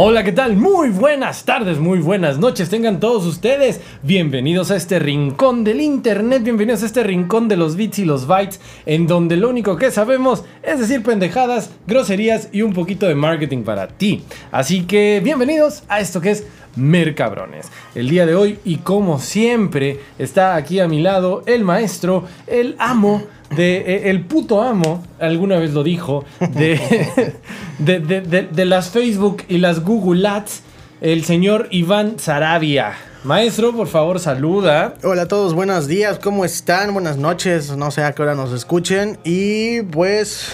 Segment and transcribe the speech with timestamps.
[0.00, 0.56] Hola, ¿qué tal?
[0.56, 2.68] Muy buenas tardes, muy buenas noches.
[2.68, 7.74] Tengan todos ustedes bienvenidos a este rincón del internet, bienvenidos a este rincón de los
[7.74, 12.62] bits y los bytes, en donde lo único que sabemos es decir pendejadas, groserías y
[12.62, 14.22] un poquito de marketing para ti.
[14.52, 16.46] Así que bienvenidos a esto que es
[16.78, 17.66] Mercabrones.
[17.94, 22.76] El día de hoy, y como siempre, está aquí a mi lado el maestro, el
[22.78, 23.22] amo
[23.54, 26.78] de eh, el puto amo, alguna vez lo dijo, de,
[27.78, 30.62] de, de- de- de las Facebook y las Google Ads,
[31.00, 32.94] el señor Iván Sarabia.
[33.24, 34.94] Maestro, por favor, saluda.
[35.02, 36.92] Hola a todos, buenos días, ¿cómo están?
[36.94, 40.52] Buenas noches, no sé a qué hora nos escuchen y pues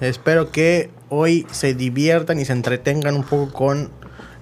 [0.00, 3.90] espero que hoy se diviertan y se entretengan un poco con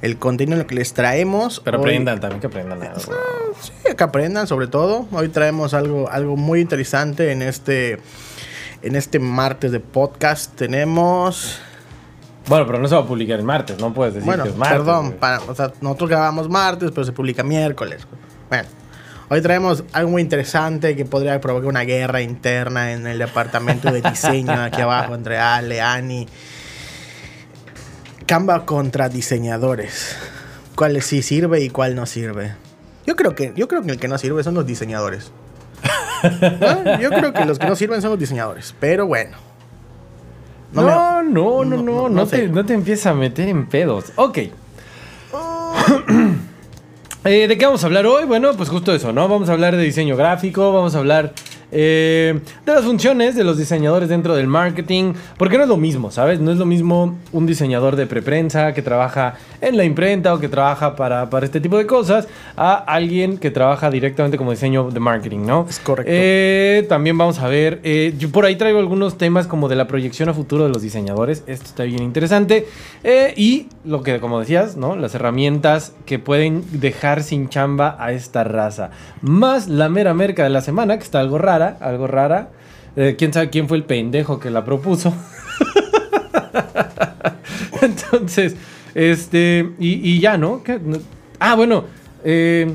[0.05, 1.61] el contenido que les traemos.
[1.65, 3.01] Pero Hoy- aprendan también que aprendan algo.
[3.61, 5.07] Sí, que aprendan sobre todo.
[5.13, 7.99] Hoy traemos algo, algo muy interesante en este,
[8.83, 10.55] en este martes de podcast.
[10.57, 11.59] Tenemos...
[12.47, 14.57] Bueno, pero no se va a publicar el martes, no puedes decir Bueno, que es
[14.57, 14.77] martes.
[14.79, 18.07] perdón, para- o sea, nosotros grabamos martes, pero se publica miércoles.
[18.51, 18.69] Bueno,
[19.31, 24.03] hoy traemos algo muy interesante que podría provocar una guerra interna en el departamento de
[24.03, 26.29] diseño aquí abajo entre Ale, Ani.
[28.27, 30.17] Canva contra diseñadores.
[30.77, 32.55] ¿Cuál sí sirve y cuál no sirve?
[33.07, 35.31] Yo creo que, yo creo que el que no sirve son los diseñadores.
[36.61, 36.99] ¿No?
[37.01, 38.75] Yo creo que los que no sirven son los diseñadores.
[38.81, 39.37] Pero bueno.
[40.73, 40.89] No, me-
[41.31, 44.07] no, no, no, no, te, no te empieces a meter en pedos.
[44.17, 44.39] Ok.
[47.27, 48.27] Eh, ¿De qué vamos a hablar hoy?
[48.27, 49.27] Bueno, pues justo eso, ¿no?
[49.29, 51.33] Vamos a hablar de diseño gráfico, vamos a hablar
[51.75, 56.11] eh, de las funciones de los diseñadores dentro del marketing, porque no es lo mismo,
[56.11, 56.41] ¿sabes?
[56.41, 60.49] No es lo mismo un diseñador de preprensa que trabaja en la imprenta o que
[60.49, 65.01] trabaja para, para este tipo de cosas a alguien que trabaja directamente como diseño de
[65.01, 65.67] marketing, ¿no?
[65.69, 66.11] Es correcto.
[66.15, 69.89] Eh, también vamos a ver, eh, yo por ahí traigo algunos temas como de la
[69.89, 71.43] proyección a futuro de los diseñadores.
[71.47, 72.67] Esto está bien interesante.
[73.03, 74.97] Eh, y lo que, como decías, ¿no?
[74.97, 78.91] Las herramientas que pueden dejar sin chamba a esta raza.
[79.21, 82.51] Más la mera merca de la semana, que está algo rara, algo rara.
[82.97, 85.13] Eh, ¿Quién sabe quién fue el pendejo que la propuso?
[87.83, 88.57] Entonces,
[88.95, 90.63] este, y, ya, ¿no?
[91.39, 91.85] Ah, bueno,
[92.25, 92.73] eh,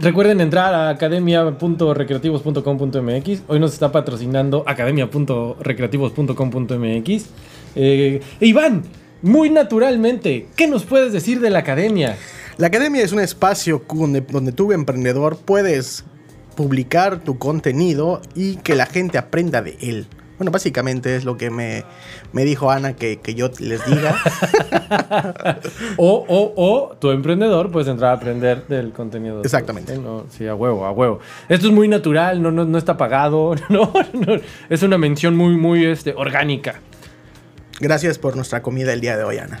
[0.00, 3.42] Recuerden entrar a academia.recreativos.com.mx.
[3.48, 7.26] Hoy nos está patrocinando academia.recreativos.com.mx.
[7.74, 8.84] Eh, Iván,
[9.22, 12.16] muy naturalmente, ¿qué nos puedes decir de la academia?
[12.58, 16.04] La academia es un espacio donde, donde emprendedor, puedes
[16.58, 20.08] publicar tu contenido y que la gente aprenda de él.
[20.38, 21.84] Bueno, básicamente es lo que me,
[22.32, 24.16] me dijo Ana que, que yo les diga.
[25.98, 29.42] O, o, o, tu emprendedor, puedes entrar a aprender del contenido.
[29.42, 29.98] Exactamente.
[29.98, 31.20] No, sí, a huevo, a huevo.
[31.48, 35.56] Esto es muy natural, no, no, no está pagado, no, no, es una mención muy,
[35.56, 36.80] muy este, orgánica.
[37.80, 39.60] Gracias por nuestra comida el día de hoy, Ana.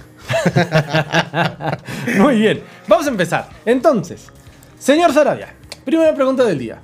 [2.18, 3.48] Muy bien, vamos a empezar.
[3.64, 4.30] Entonces,
[4.78, 5.54] señor Sarabia,
[5.84, 6.80] primera pregunta del día.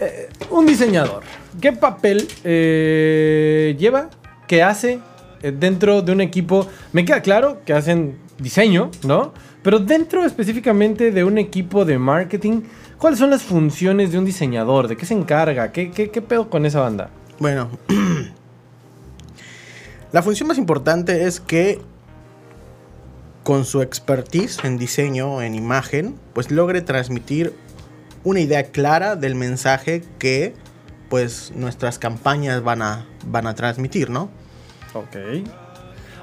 [0.00, 1.22] Eh, un diseñador,
[1.60, 4.08] ¿qué papel eh, lleva,
[4.48, 4.98] qué hace
[5.42, 6.66] eh, dentro de un equipo?
[6.94, 9.34] Me queda claro que hacen diseño, ¿no?
[9.62, 12.62] Pero dentro específicamente de un equipo de marketing,
[12.96, 14.88] ¿cuáles son las funciones de un diseñador?
[14.88, 15.70] ¿De qué se encarga?
[15.70, 17.10] ¿Qué, qué, qué pedo con esa banda?
[17.38, 17.68] Bueno,
[20.12, 21.78] la función más importante es que
[23.42, 27.54] con su expertise en diseño, en imagen, pues logre transmitir
[28.24, 30.54] una idea clara del mensaje que
[31.08, 34.30] pues nuestras campañas van a, van a transmitir, ¿no?
[34.94, 35.16] Ok.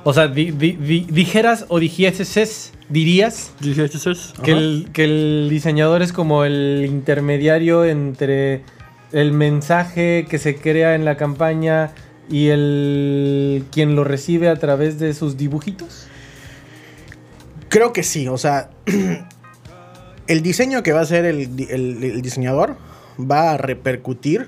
[0.03, 3.51] O sea, di- di- di- dijeras o dijieses, dirías
[4.43, 8.61] Que el, que el diseñador es como el intermediario entre
[9.11, 11.91] el mensaje que se crea en la campaña
[12.29, 16.07] y el quien lo recibe a través de sus dibujitos.
[17.69, 18.69] Creo que sí, o sea,
[20.27, 22.75] el diseño que va a hacer el, di- el- el diseñador
[23.19, 24.47] va a repercutir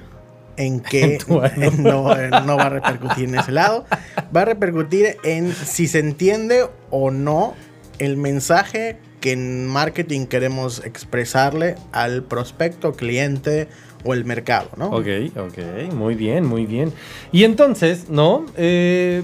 [0.58, 1.18] en que
[1.78, 2.14] no,
[2.46, 3.86] no va a repercutir en ese lado,
[4.36, 7.54] va a repercutir en si se entiende o no
[7.98, 13.68] el mensaje que en marketing queremos expresarle al prospecto, cliente
[14.06, 14.88] o el mercado, ¿no?
[14.92, 16.94] Ok, ok, muy bien, muy bien.
[17.34, 18.46] Y entonces, ¿no?
[18.56, 19.24] Eh,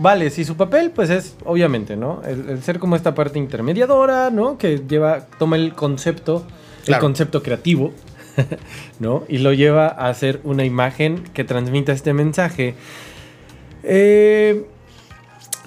[0.00, 2.22] vale, si su papel, pues es, obviamente, ¿no?
[2.26, 4.56] El, el ser como esta parte intermediadora, ¿no?
[4.58, 6.44] Que lleva, toma el concepto,
[6.86, 7.92] el concepto creativo,
[8.98, 9.24] ¿no?
[9.28, 12.74] Y lo lleva a hacer una imagen que transmita este mensaje.
[13.82, 14.64] Eh,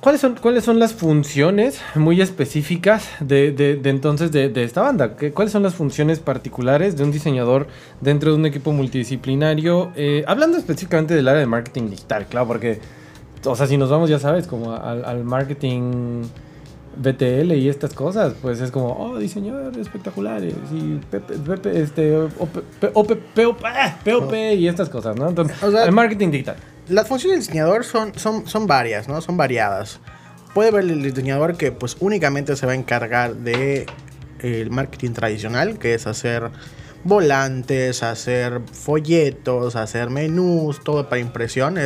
[0.01, 4.81] ¿Cuáles son, ¿Cuáles son las funciones muy específicas de, de- de entonces de, de esta
[4.81, 5.15] banda?
[5.15, 7.67] ¿Qué- ¿Cuáles son las funciones particulares de un diseñador
[8.01, 9.93] dentro de un equipo multidisciplinario?
[9.95, 12.79] Eh, hablando específicamente del área de marketing digital, claro, porque
[13.45, 16.23] o sea, si nos vamos, ya sabes, como al, al marketing
[16.95, 22.57] BTL y estas cosas, pues es como, oh, diseñadores espectaculares y PP, PP, este, OP,
[22.93, 25.29] OP, POP, ah, POP y estas cosas, ¿no?
[25.29, 26.55] Entonces, O sea, el marketing digital.
[26.89, 29.21] Las funciones del diseñador son, son, son varias, ¿no?
[29.21, 29.99] Son variadas.
[30.53, 33.87] Puede ver el diseñador que pues únicamente se va a encargar de
[34.41, 36.51] eh, el marketing tradicional, que es hacer
[37.03, 41.77] volantes, hacer folletos, hacer menús, todo para impresión.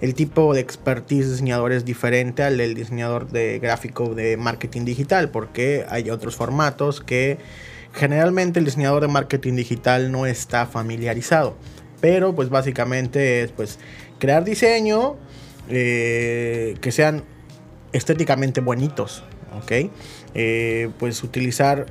[0.00, 5.30] El tipo de expertise diseñador es diferente al del diseñador de gráfico de marketing digital,
[5.30, 7.38] porque hay otros formatos que
[7.92, 11.56] generalmente el diseñador de marketing digital no está familiarizado.
[12.00, 13.78] Pero pues básicamente es pues
[14.18, 15.16] crear diseño
[15.68, 17.24] eh, que sean
[17.92, 19.24] estéticamente bonitos,
[19.62, 19.90] ¿ok?
[20.34, 21.86] Eh, pues utilizar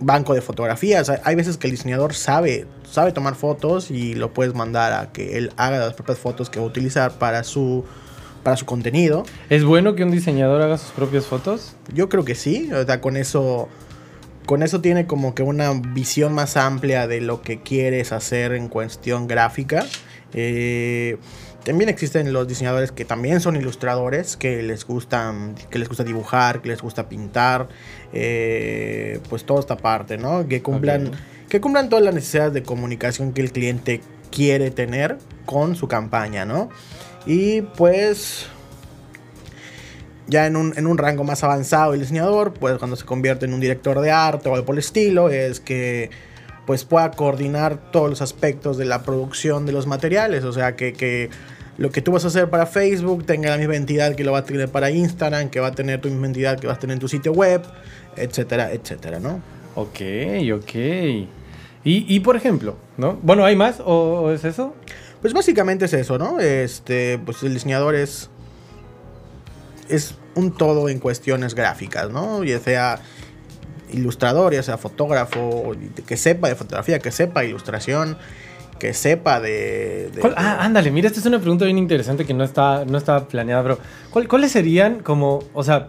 [0.00, 1.10] banco de fotografías.
[1.24, 5.38] Hay veces que el diseñador sabe, sabe tomar fotos y lo puedes mandar a que
[5.38, 7.86] él haga las propias fotos que va a utilizar para su,
[8.42, 9.24] para su contenido.
[9.48, 11.74] ¿Es bueno que un diseñador haga sus propias fotos?
[11.94, 13.70] Yo creo que sí, o sea, con eso,
[14.44, 18.68] con eso tiene como que una visión más amplia de lo que quieres hacer en
[18.68, 19.86] cuestión gráfica.
[20.34, 21.16] Eh,
[21.64, 26.60] también existen los diseñadores que también son ilustradores, que les gustan, que les gusta dibujar,
[26.60, 27.68] que les gusta pintar,
[28.12, 30.46] eh, pues toda esta parte, ¿no?
[30.46, 31.12] Que cumplan.
[31.52, 34.00] Que cumplan todas las necesidades de comunicación que el cliente
[34.30, 36.70] quiere tener con su campaña, ¿no?
[37.26, 38.46] Y pues
[40.28, 43.52] ya en un, en un rango más avanzado el diseñador, pues cuando se convierte en
[43.52, 46.08] un director de arte o algo por el estilo, es que
[46.64, 50.94] pues pueda coordinar todos los aspectos de la producción de los materiales, o sea que,
[50.94, 51.28] que
[51.76, 54.38] lo que tú vas a hacer para Facebook tenga la misma entidad que lo va
[54.38, 56.94] a tener para Instagram, que va a tener tu misma entidad que vas a tener
[56.94, 57.60] en tu sitio web,
[58.16, 59.42] etcétera, etcétera, ¿no?
[59.74, 60.00] Ok,
[60.54, 61.41] ok.
[61.84, 63.18] Y, y por ejemplo, ¿no?
[63.22, 63.84] Bueno, ¿hay más o,
[64.22, 64.74] o es eso?
[65.20, 66.38] Pues básicamente es eso, ¿no?
[66.40, 68.30] Este, pues el diseñador es
[69.88, 72.44] es un todo en cuestiones gráficas, ¿no?
[72.44, 73.00] Ya sea
[73.92, 75.72] ilustrador, ya sea fotógrafo,
[76.06, 78.16] que sepa de fotografía, que sepa de ilustración,
[78.78, 80.10] que sepa de...
[80.14, 82.96] de- ¿Cuál- ah, ándale, mira, esta es una pregunta bien interesante que no está, no
[82.96, 83.78] estaba planeada, pero
[84.10, 85.88] ¿cuál- ¿cuáles serían como, o sea,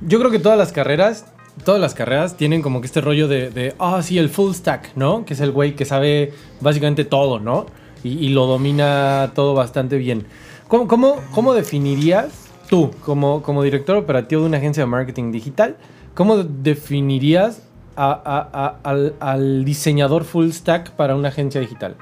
[0.00, 1.26] yo creo que todas las carreras,
[1.64, 5.24] todas las carreras tienen como que este rollo de, ah, sí, el full stack, ¿no?
[5.24, 7.66] Que es el güey que sabe básicamente todo, ¿no?
[8.02, 10.26] Y, y lo domina todo bastante bien.
[10.68, 12.28] ¿Cómo, cómo, cómo definirías
[12.68, 15.76] tú, como, como director operativo de una agencia de marketing digital,
[16.14, 17.62] cómo definirías
[17.96, 21.94] a- a- a- al, al diseñador full stack para una agencia digital?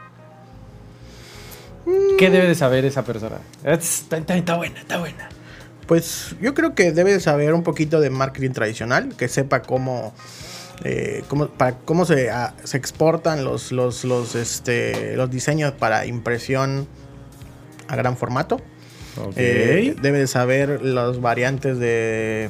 [2.19, 3.39] ¿Qué debe de saber esa persona?
[3.65, 5.29] Está, está- está buena, está buena.
[5.87, 10.15] Pues yo creo que debe de saber un poquito de marketing tradicional, que sepa cómo...
[10.85, 16.07] eh, cómo, para, cómo se, ah, se exportan los, los, los, este, los diseños para
[16.07, 16.87] impresión
[17.89, 18.61] a gran formato.
[19.21, 19.35] Ok.
[19.37, 22.49] Eh, debe de saber las variantes de,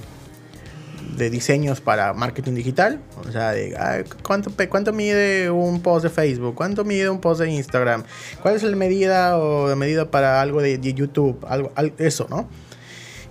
[1.16, 3.00] de diseños para marketing digital.
[3.26, 6.54] O sea, de, ay, ¿cuánto, ¿cuánto mide un post de Facebook?
[6.54, 8.04] ¿Cuánto mide un post de Instagram?
[8.40, 11.44] ¿Cuál es la medida o la medida para algo de, de YouTube?
[11.48, 12.48] Algo, al- eso, ¿no?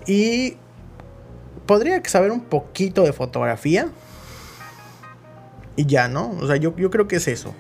[0.08, 0.58] Y
[1.66, 3.90] podría saber un poquito de fotografía.
[5.76, 6.32] Y ya, ¿no?
[6.42, 7.54] O sea, yo, yo creo que es eso.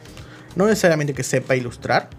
[0.55, 2.09] No necesariamente que sepa ilustrar.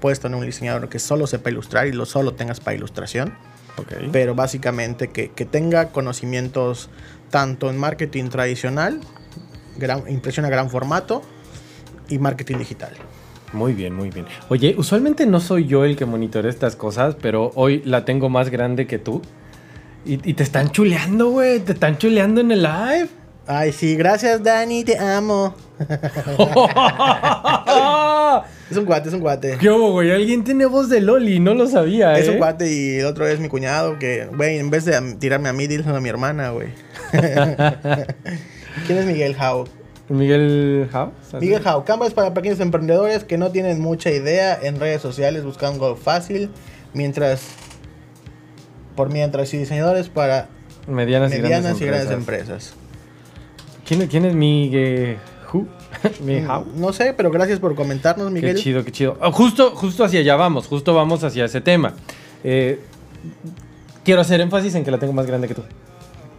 [0.00, 3.34] Puedes tener un diseñador que solo sepa ilustrar y lo solo tengas para ilustración.
[3.76, 3.92] ok.
[4.12, 6.90] Pero básicamente que, que tenga conocimientos
[7.30, 9.00] tanto en marketing tradicional,
[9.76, 11.22] gran, impresión a gran formato
[12.08, 12.94] y marketing digital.
[13.56, 14.26] Muy bien, muy bien.
[14.48, 18.50] Oye, usualmente no soy yo el que monitorea estas cosas, pero hoy la tengo más
[18.50, 19.22] grande que tú.
[20.04, 21.60] Y, y te están chuleando, güey.
[21.60, 23.08] Te están chuleando en el live.
[23.48, 25.54] Ay, sí, gracias Dani, te amo.
[28.68, 29.56] Es un guate, es un guate.
[29.58, 30.10] ¿Qué hubo, güey?
[30.10, 32.32] Alguien tiene voz de Loli, no lo sabía, Es ¿eh?
[32.32, 35.52] un guate y el otro es mi cuñado que, güey, en vez de tirarme a
[35.52, 36.70] mí, dile a mi hermana, güey.
[37.12, 39.36] ¿Quién es Miguel?
[40.08, 41.12] Miguel House.
[41.40, 45.96] Miguel Jau, cámaras para pequeños emprendedores que no tienen mucha idea en redes sociales buscando
[45.96, 46.50] fácil,
[46.94, 47.48] mientras
[48.94, 50.48] por mientras y diseñadores para
[50.86, 52.74] Medianas, y medianas grandes y grandes empresas.
[53.86, 55.16] ¿Quién, es- quién es Miguel?
[56.24, 56.66] Miguel How?
[56.76, 58.56] No sé, pero gracias por comentarnos, Qué Miguel.
[58.56, 59.18] chido, qué chido.
[59.20, 61.94] Ah, justo, justo hacia allá vamos, justo vamos hacia ese tema.
[62.44, 62.80] Eh,
[64.04, 65.62] quiero hacer énfasis en que la tengo más grande que tú.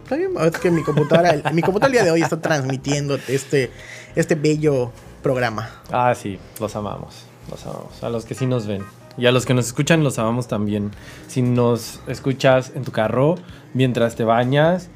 [0.08, 3.18] Está bien, es que mi computadora, el- mi computadora el día de hoy está transmitiendo
[3.28, 3.70] este,
[4.16, 4.90] este bello
[5.22, 5.68] programa.
[5.92, 8.02] Ah, sí, los amamos, los amamos.
[8.02, 8.82] A los que sí nos ven.
[9.18, 10.92] Y a los que nos escuchan los amamos también.
[11.26, 13.34] Si nos escuchas en tu carro,
[13.74, 14.88] mientras te bañas.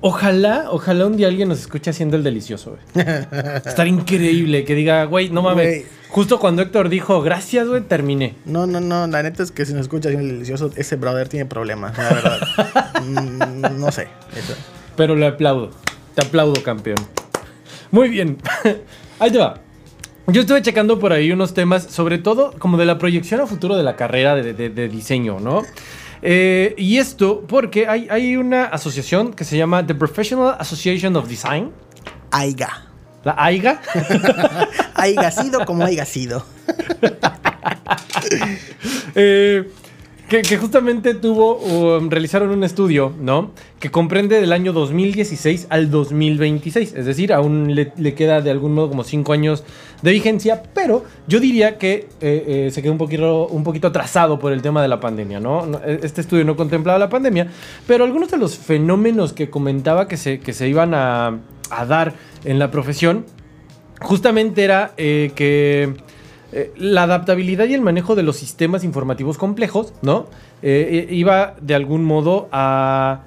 [0.00, 3.06] Ojalá, ojalá un día alguien nos escuche haciendo el delicioso, güey.
[3.66, 5.84] Estar increíble, que diga, güey, no mames.
[6.16, 8.36] Justo cuando Héctor dijo, gracias, güey, terminé.
[8.46, 11.44] No, no, no, la neta es que si no escucha bien delicioso, ese brother tiene
[11.44, 12.92] problemas, la verdad.
[13.02, 14.08] Mm, no sé.
[14.34, 14.54] eso.
[14.96, 15.70] Pero le aplaudo.
[16.14, 16.96] Te aplaudo, campeón.
[17.90, 18.38] Muy bien.
[19.18, 19.60] Ahí te va.
[20.28, 23.76] Yo estuve checando por ahí unos temas, sobre todo como de la proyección a futuro
[23.76, 25.64] de la carrera de, de- de diseño, ¿no?
[26.22, 31.28] Eh, y esto porque hay, hay una asociación que se llama The Professional Association of
[31.28, 31.70] Design,
[32.30, 32.85] Aiga.
[33.26, 33.82] La AIGA.
[34.94, 36.44] Aiga sido como haya sido.
[39.14, 39.68] Eh,
[40.28, 43.52] que, que justamente tuvo, um, realizaron un estudio, ¿no?
[43.78, 46.94] Que comprende del año 2016 al 2026.
[46.94, 49.62] Es decir, aún le, le queda de algún modo como 5 años
[50.02, 54.38] de vigencia, pero yo diría que eh, eh, se quedó un poquito, un poquito atrasado
[54.38, 55.64] por el tema de la pandemia, ¿no?
[55.64, 57.46] No, e- Este estudio no contemplaba la pandemia,
[57.86, 61.38] pero algunos de los fenómenos que comentaba que se, que se iban a,
[61.70, 63.26] a dar en la profesión,
[64.00, 65.94] justamente era eh, que
[66.52, 70.26] eh, la adaptabilidad y el manejo de los sistemas informativos complejos, ¿no?
[70.62, 73.24] Eh, iba de algún modo a,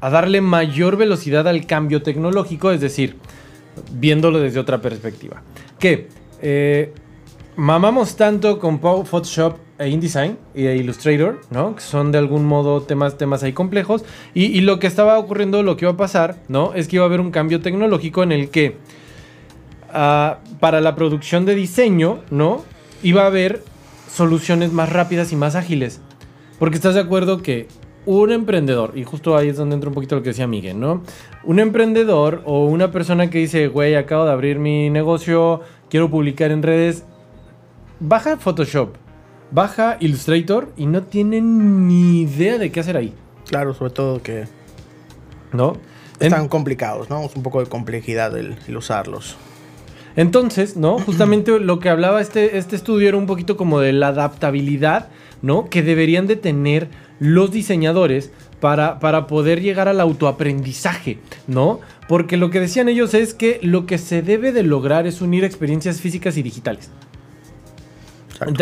[0.00, 3.16] a darle mayor velocidad al cambio tecnológico, es decir,
[3.92, 5.42] viéndolo desde otra perspectiva.
[5.78, 6.08] Que
[7.56, 11.76] mamamos tanto con Photoshop e InDesign e Illustrator, ¿no?
[11.76, 14.04] Que son de algún modo temas, temas ahí complejos.
[14.34, 16.74] Y, y lo que estaba ocurriendo, lo que iba a pasar, ¿no?
[16.74, 18.76] Es que iba a haber un cambio tecnológico en el que
[19.92, 22.64] ah, para la producción de diseño, ¿no?
[23.02, 23.62] Iba a haber
[24.10, 26.00] soluciones más rápidas y más ágiles.
[26.58, 27.68] Porque estás de acuerdo que
[28.04, 31.02] un emprendedor, y justo ahí es donde entra un poquito lo que decía Miguel, ¿no?
[31.44, 36.50] Un emprendedor o una persona que dice, güey, acabo de abrir mi negocio, quiero publicar
[36.50, 37.04] en redes,
[38.00, 38.96] baja Photoshop,
[39.50, 43.14] baja Illustrator y no tiene ni idea de qué hacer ahí,
[43.46, 44.44] Claro, sobre todo que
[45.52, 45.76] ¿no?
[46.20, 47.24] En- están complicados, ¿no?
[47.24, 49.36] Es un poco de complejidad el, el usarlos.
[50.16, 50.98] Entonces, ¿no?
[51.06, 55.08] Justamente lo que hablaba este, este estudio era un poquito como de la adaptabilidad,
[55.42, 55.70] ¿no?
[55.70, 56.88] Que deberían de tener
[57.20, 61.80] los diseñadores para, para poder llegar al autoaprendizaje, ¿no?
[62.08, 65.44] Porque lo que decían ellos es que lo que se debe de lograr es unir
[65.44, 66.90] experiencias físicas y digitales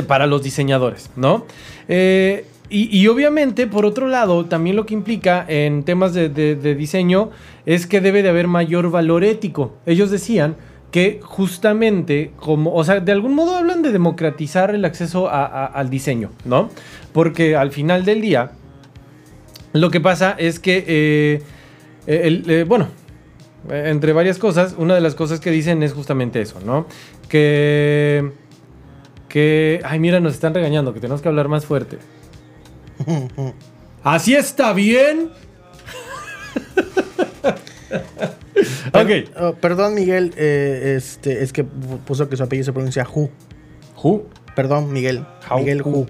[0.07, 1.45] Para los diseñadores, ¿no?
[1.89, 6.29] Eh, y, obviamente, por otro lado, también lo que implica en temas de,
[6.75, 7.31] diseño
[7.65, 9.77] es que debe de haber mayor valor ético.
[9.87, 10.57] Ellos decían
[10.91, 16.31] que justamente, como, o sea, de algún modo hablan de democratizar el acceso al diseño,
[16.45, 16.71] ¿no?
[17.13, 18.51] Porque al final del día,
[19.73, 21.43] lo que pasa es que, eh,
[22.09, 22.89] eh, bueno,
[23.71, 26.87] entre varias cosas, una de las cosas que dicen es justamente eso, ¿no?
[27.29, 28.33] Que
[29.29, 29.81] que.
[29.85, 31.99] Ay, mira, nos están regañando, que tenemos que hablar más fuerte.
[34.03, 35.31] ¿Así está bien?
[38.93, 39.11] ok.
[39.41, 43.31] Oh, perdón, Miguel, eh, este, es que pu- puso que su apellido se pronuncia Hu.
[44.03, 44.27] Who?
[44.55, 45.25] Perdón, Miguel.
[45.51, 45.91] How- Miguel Hu.
[45.91, 46.07] Hu.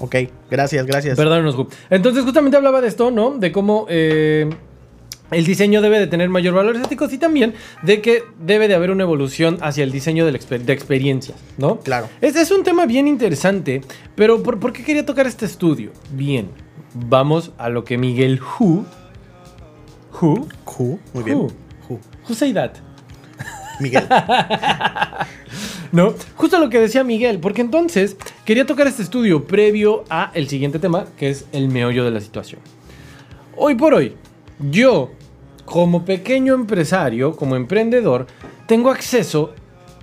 [0.00, 0.16] Ok,
[0.50, 1.16] gracias, gracias.
[1.16, 1.68] Perdónenos, Gu.
[1.88, 3.38] Entonces, justamente hablaba de esto, ¿no?
[3.38, 4.50] De cómo eh,
[5.34, 8.90] el diseño debe de tener mayor valores éticos y también de que debe de haber
[8.90, 11.80] una evolución hacia el diseño de, la exper- de experiencias, ¿no?
[11.80, 12.08] Claro.
[12.20, 13.82] Es, es un tema bien interesante,
[14.14, 15.90] pero ¿por, por qué quería tocar este estudio?
[16.12, 16.48] Bien,
[16.94, 18.84] vamos a lo que Miguel Hu.
[20.20, 20.48] Who?
[20.64, 21.36] Hu, muy bien.
[21.38, 21.50] Who.
[21.88, 21.98] Hu.
[22.28, 22.72] Who say that?
[23.80, 24.04] Miguel.
[25.92, 26.14] ¿No?
[26.36, 30.78] Justo lo que decía Miguel, porque entonces quería tocar este estudio previo a el siguiente
[30.78, 32.60] tema, que es el meollo de la situación.
[33.56, 34.14] Hoy por hoy,
[34.70, 35.12] yo,
[35.64, 38.26] como pequeño empresario, como emprendedor,
[38.66, 39.54] tengo acceso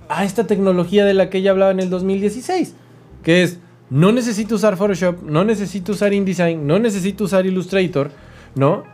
[0.08, 2.74] a esta tecnología de la que ya hablaba en el 2016,
[3.22, 3.58] que es,
[3.90, 8.10] no necesito usar Photoshop, no necesito usar InDesign, no necesito usar Illustrator,
[8.54, 8.84] ¿no?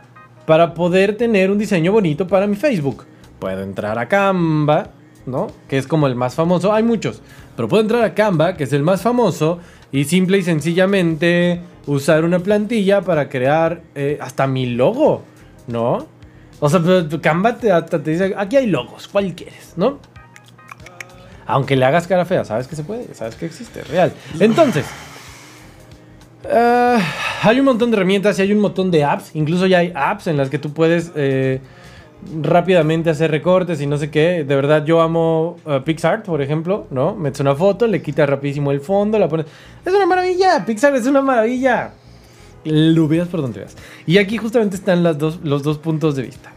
[0.45, 3.05] Para poder tener un diseño bonito para mi Facebook.
[3.39, 4.89] Puedo entrar a Canva,
[5.25, 5.47] ¿no?
[5.67, 6.73] Que es como el más famoso.
[6.73, 7.21] Hay muchos,
[7.55, 9.59] pero puedo entrar a Canva, que es el más famoso,
[9.91, 15.23] y simple y sencillamente usar una plantilla para crear eh, hasta mi logo,
[15.67, 16.18] ¿no?
[16.59, 16.81] O sea,
[17.21, 19.99] Canva te, te dice, aquí hay logos, ¿cuál quieres, no?
[21.45, 24.13] Aunque le hagas cara fea, sabes que se puede, sabes que existe, real.
[24.39, 24.85] Entonces,
[26.51, 26.99] ah,
[27.41, 29.35] hay un montón de herramientas y hay un montón de apps.
[29.35, 31.59] Incluso ya hay apps en las que tú puedes eh,
[32.43, 34.43] rápidamente hacer recortes y no sé qué.
[34.43, 37.15] De verdad, yo amo eh, PixArt, por ejemplo, ¿no?
[37.15, 39.47] Metes una foto, le quitas rapidísimo el fondo, la pones.
[39.83, 41.93] Es una maravilla, Pixar es una maravilla.
[42.65, 43.75] Lo veas por donde veas.
[44.05, 46.53] Y aquí justamente están las dos, los dos puntos de vista.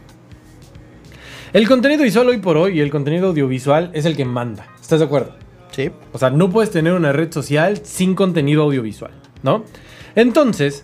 [1.53, 4.67] El contenido visual hoy por hoy y el contenido audiovisual es el que manda.
[4.81, 5.35] ¿Estás de acuerdo?
[5.71, 5.91] Sí.
[6.11, 9.11] O sea, no puedes tener una red social sin contenido audiovisual,
[9.43, 9.63] ¿no?
[10.15, 10.83] Entonces,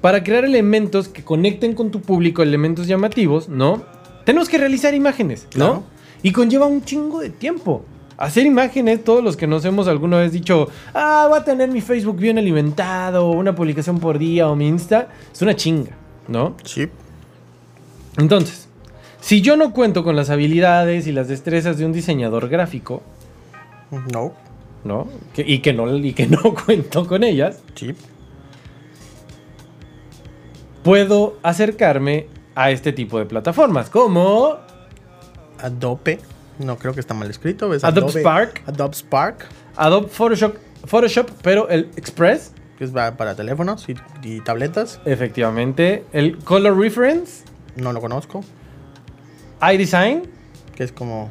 [0.00, 3.84] para crear elementos que conecten con tu público, elementos llamativos, ¿no?
[4.24, 5.66] Tenemos que realizar imágenes, ¿no?
[5.66, 5.84] Claro.
[6.22, 7.84] Y conlleva un chingo de tiempo.
[8.18, 11.80] Hacer imágenes, todos los que nos hemos alguna vez dicho, ah, voy a tener mi
[11.80, 15.92] Facebook bien alimentado, una publicación por día o mi Insta, es una chinga,
[16.26, 16.56] ¿no?
[16.64, 16.88] Sí.
[18.16, 18.68] Entonces,
[19.20, 23.02] si yo no cuento con las habilidades y las destrezas de un diseñador gráfico,
[24.12, 24.32] No.
[24.84, 25.06] ¿no?
[25.32, 27.94] Que- y, que no y que no cuento con ellas, Sí.
[30.82, 34.56] puedo acercarme a este tipo de plataformas, como
[35.60, 36.18] Adobe.
[36.58, 37.68] No creo que está mal escrito.
[37.68, 37.84] ¿ves?
[37.84, 38.62] Adobe Spark.
[38.66, 39.46] Adobe Spark.
[39.76, 45.00] Adobe Photoshop, Photoshop, pero el Express, Que es pa- para teléfonos y, y tabletas.
[45.04, 47.44] efectivamente, el Color Reference,
[47.76, 48.42] No lo conozco.
[49.62, 50.22] iDesign
[50.74, 51.30] Que es como.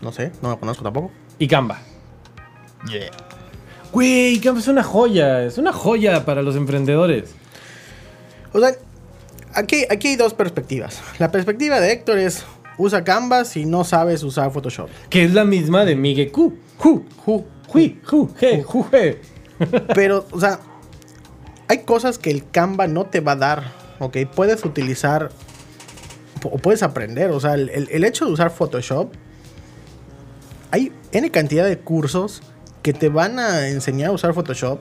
[0.00, 1.10] No sé, no lo conozco tampoco.
[1.40, 1.78] y Canva.
[2.88, 3.10] Yeah.
[3.92, 7.34] Güey, Canva es una joya, es una joya para los emprendedores.
[8.52, 8.72] O sea,
[9.54, 11.00] aquí, aquí hay dos perspectivas.
[11.18, 12.44] La perspectiva de Héctor es.
[12.78, 14.88] Usa Canva si no sabes usar Photoshop.
[15.10, 16.54] Que es la misma de Miguel Q.
[16.78, 17.44] Ju, ju,
[17.74, 19.20] hui, ju, je, ju, je.
[19.94, 20.60] Pero, o sea,
[21.66, 24.16] hay cosas que el Canva no te va a dar, ¿ok?
[24.34, 25.30] Puedes utilizar
[26.44, 29.12] o puedes aprender, o sea, el, el- el hecho de usar Photoshop,
[30.70, 32.42] hay N cantidad de cursos
[32.82, 34.78] que te van a enseñar a usar Photoshop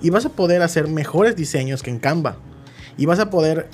[0.00, 2.36] y vas a poder hacer mejores diseños que en Canva.
[2.96, 3.68] Y vas a poder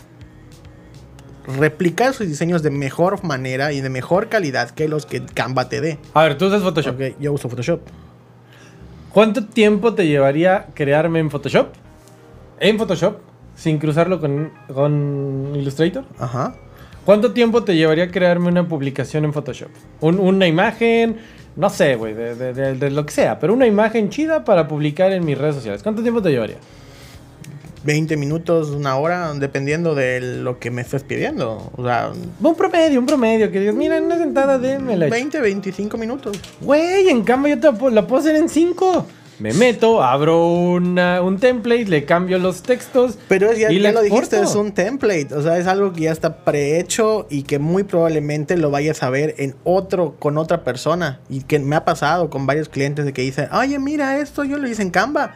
[1.47, 5.81] replicar sus diseños de mejor manera y de mejor calidad que los que Canva te
[5.81, 5.99] dé.
[6.15, 6.95] A ver, tú usas Photoshop.
[6.95, 7.81] Ok, yo uso Photoshop.
[9.13, 11.69] ¿Cuánto tiempo te llevaría crearme en Photoshop?
[12.59, 13.19] En Photoshop,
[13.55, 16.05] sin cruzarlo con, con Illustrator.
[16.19, 16.55] Ajá.
[17.05, 19.69] ¿Cuánto tiempo te llevaría crearme una publicación en Photoshop?
[20.01, 21.19] Un- una imagen,
[21.55, 24.67] no sé, güey, de, de- de- de lo que sea, pero una imagen chida para
[24.67, 25.83] publicar en mis redes sociales.
[25.83, 26.57] ¿Cuánto tiempo te llevaría?
[27.85, 31.71] 20 minutos, una hora, dependiendo de lo que me estés pidiendo.
[31.77, 32.13] O sea,
[32.43, 35.15] Un promedio, un promedio, que digas, mira, en una sentada de me la echo".
[35.15, 36.39] 20, 25 minutos.
[36.61, 39.07] Güey, en cambio yo te la puedo- la puedo hacer en 5.
[39.41, 43.19] Me meto, abro una- un template, le cambio los textos.
[43.27, 45.35] Pero ya, y ya lo dijiste, es un template.
[45.35, 49.11] O sea, es algo que ya está prehecho y que muy probablemente lo vayas a
[49.11, 51.19] ver en otro, con otra persona.
[51.29, 54.57] Y que me ha pasado con varios clientes de que dicen, oye, mira esto, yo
[54.57, 55.35] lo hice en Canva.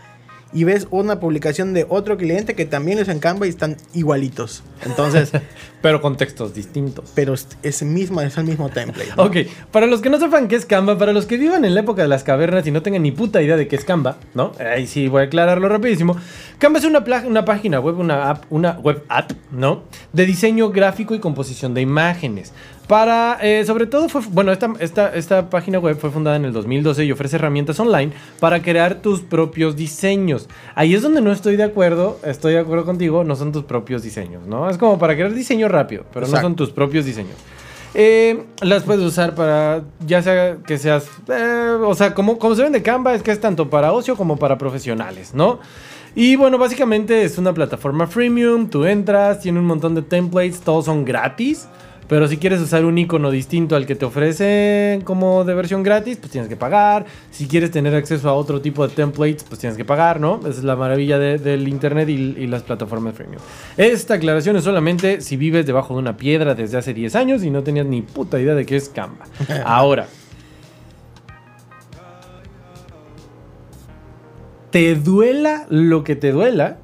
[0.53, 4.63] Y ves una publicación de otro cliente que también hizo en Canva y están igualitos.
[4.85, 5.33] Entonces,
[5.83, 7.13] Pero con textos distintos.
[7.15, 9.13] pero es, mismo, es el mismo template.
[9.17, 9.25] ¿no?
[9.25, 9.37] Ok,
[9.71, 12.03] para los que no sepan qué es Canva, para los que vivan en la época
[12.03, 14.53] de las cavernas y no tengan ni puta idea de qué es Canva, ¿no?
[14.59, 16.17] Ahí sí voy a aclararlo rapidísimo.
[16.59, 19.85] Canva es una, una página web, una app, una web app, ¿no?
[20.13, 22.53] De diseño gráfico y composición de imágenes.
[22.89, 26.55] Para, eh, sobre todo, fue, bueno, esta, esta, esta página web fue fundada en el
[26.55, 30.49] 2012 y ofrece herramientas online para crear tus propios diseños.
[30.75, 34.03] Ahí es donde no estoy de acuerdo, estoy de acuerdo contigo, no son tus propios
[34.03, 34.71] diseños, ¿no?
[34.71, 37.37] Es como para crear diseño rápido, pero no son tus propios diseños.
[37.93, 42.63] Eh, las puedes usar para, ya sea que seas, eh, o sea, como, como se
[42.63, 45.61] ven de Canva, es que es tanto para ocio como para profesionales, ¿no?
[46.15, 50.87] Y bueno, básicamente es una plataforma freemium, tú entras, tiene un montón de templates, todos
[50.87, 51.69] son gratis.
[52.09, 56.17] Pero si quieres usar un icono distinto al que te ofrecen como de versión gratis,
[56.17, 57.05] pues tienes que pagar.
[57.31, 60.41] Si quieres tener acceso a otro tipo de templates, pues tienes que pagar, ¿no?
[60.41, 63.43] Esa es la maravilla de- del internet y, y las plataformas freemium.
[63.77, 67.51] Esta aclaración es solamente si vives debajo de una piedra desde hace 10 años y
[67.51, 69.27] no tenías ni puta idea de qué es Canva.
[69.67, 70.07] Ahora,
[74.71, 76.79] te duela lo que te duela,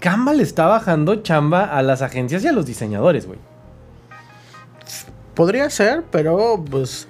[0.00, 3.38] Canva le está bajando chamba a las agencias y a los diseñadores, güey.
[5.38, 7.06] Podría ser, pero pues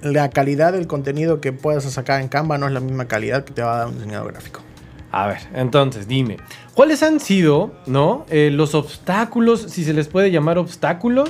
[0.00, 3.52] la calidad del contenido que puedas sacar en Canva no es la misma calidad que
[3.52, 4.60] te va a dar un diseñador gráfico.
[5.12, 6.38] A ver, entonces dime,
[6.72, 11.28] ¿cuáles han sido, no, eh, los obstáculos, si se les puede llamar obstáculos,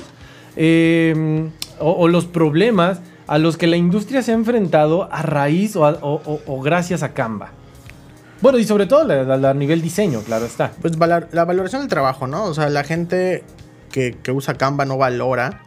[0.55, 1.49] eh,
[1.81, 5.85] o, o los problemas a los que la industria se ha enfrentado a raíz o,
[5.85, 7.49] a- o- o- gracias a Canva?
[8.41, 10.71] Bueno, y sobre todo a nivel diseño, claro está.
[10.81, 12.45] Pues la valoración del trabajo, ¿no?
[12.45, 13.43] O sea, la gente
[13.91, 15.61] que, que usa Canva no valora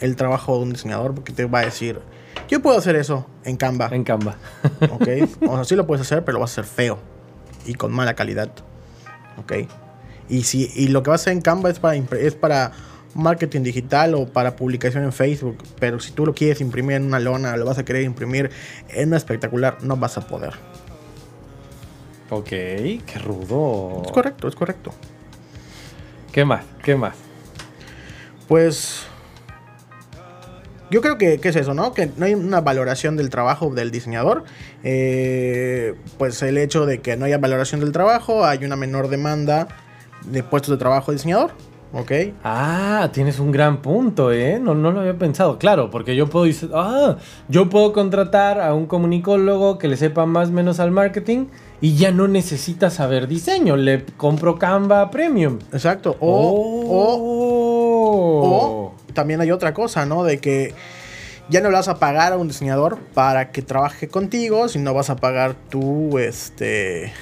[0.00, 2.00] el trabajo de un diseñador porque te va a decir,
[2.48, 4.36] yo puedo hacer eso en Canva, En Canva.
[4.90, 5.08] ¿ok?
[5.48, 6.98] O sea, sí lo puedes hacer, pero lo vas a hacer feo
[7.66, 8.50] y con mala calidad,
[9.38, 9.52] ¿ok?
[10.28, 12.72] Y, si, y lo que vas a hacer en Canva es para, es para
[13.14, 17.18] marketing digital o para publicación en Facebook, pero si tú lo quieres imprimir en una
[17.18, 18.50] lona, lo vas a querer imprimir
[18.88, 20.54] en una espectacular, no vas a poder.
[22.30, 24.02] ok, qué rudo.
[24.04, 24.92] Es correcto, es correcto.
[26.32, 26.64] ¿Qué más?
[26.82, 27.16] ¿Qué más?
[28.46, 29.06] Pues
[30.90, 31.92] yo creo que, que es eso, ¿no?
[31.92, 34.44] Que no hay una valoración del trabajo del diseñador.
[34.84, 39.68] Eh, pues el hecho de que no haya valoración del trabajo, hay una menor demanda
[40.24, 41.50] de puestos de trabajo de diseñador.
[41.90, 42.12] ¿Ok?
[42.44, 44.60] Ah, tienes un gran punto, ¿eh?
[44.60, 45.58] No, no lo había pensado.
[45.58, 47.16] Claro, porque yo puedo, ah,
[47.48, 51.46] yo puedo contratar a un comunicólogo que le sepa más o menos al marketing
[51.80, 53.76] y ya no necesita saber diseño.
[53.76, 55.58] Le compro Canva Premium.
[55.72, 56.14] Exacto.
[56.20, 57.78] O, o,
[58.10, 58.42] Oh.
[58.44, 60.24] o también hay otra cosa, ¿no?
[60.24, 60.74] De que
[61.48, 65.10] ya no le vas a pagar a un diseñador para que trabaje contigo, sino vas
[65.10, 67.12] a pagar tu, este,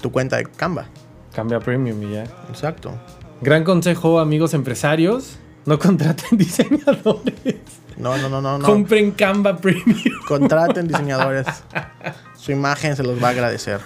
[0.00, 0.86] tu cuenta de Canva.
[1.34, 2.24] Cambia Premium y ya.
[2.50, 2.92] Exacto.
[3.40, 5.38] Gran consejo, amigos empresarios.
[5.64, 7.56] No contraten diseñadores.
[7.96, 8.64] No, no, no, no, no.
[8.66, 9.98] Compren Canva Premium.
[10.28, 11.46] Contraten diseñadores.
[12.36, 13.80] Su imagen se los va a agradecer.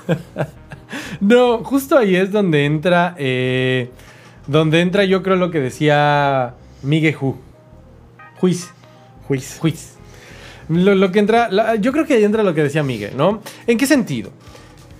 [1.20, 3.14] No, justo ahí es donde entra.
[3.18, 3.90] eh,
[4.46, 7.36] donde entra, yo creo, lo que decía Miguel Hu.
[8.38, 8.70] Juiz.
[9.28, 9.56] Juiz.
[9.58, 9.92] Juiz.
[10.68, 11.48] Lo, lo que entra.
[11.50, 13.40] la- yo creo que ahí entra lo que decía Miguel, ¿no?
[13.66, 14.30] ¿En qué sentido?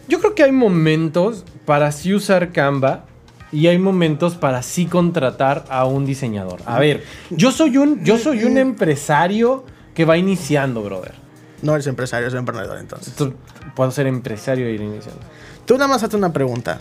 [0.09, 3.05] Yo creo que hay momentos para sí usar Canva.
[3.53, 6.61] Y hay momentos para sí contratar a un diseñador.
[6.67, 11.15] A ver, yo soy un, yo soy un empresario que va iniciando, brother.
[11.63, 13.15] No eres empresario, eres emprendedor entonces.
[13.15, 13.35] Tú-
[13.77, 15.21] Puedo ser empresario e ir iniciando.
[15.65, 16.81] Tú nada más hazte una pregunta.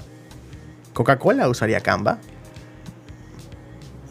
[0.93, 2.17] ¿Coca-Cola usaría Canva?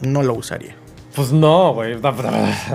[0.01, 0.77] No lo usaría.
[1.15, 1.97] Pues no, güey.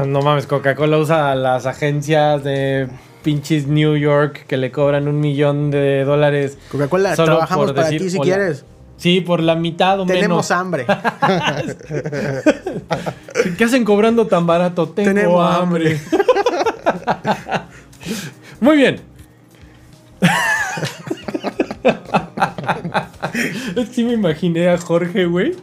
[0.08, 2.88] No mames, Coca-Cola usa a las agencias de
[3.24, 6.58] pinches New York que le cobran un millón de dólares.
[6.72, 8.24] Coca-Cola, trabajamos por para ti si hola.
[8.24, 8.66] quieres.
[8.98, 10.52] Sí, por la mitad o Tenemos menos.
[10.52, 10.86] hambre.
[13.58, 14.90] ¿Qué hacen cobrando tan barato?
[14.90, 16.00] Tengo Tenemos hambre.
[18.60, 19.02] Muy bien.
[23.76, 25.56] es que sí me imaginé a Jorge, güey.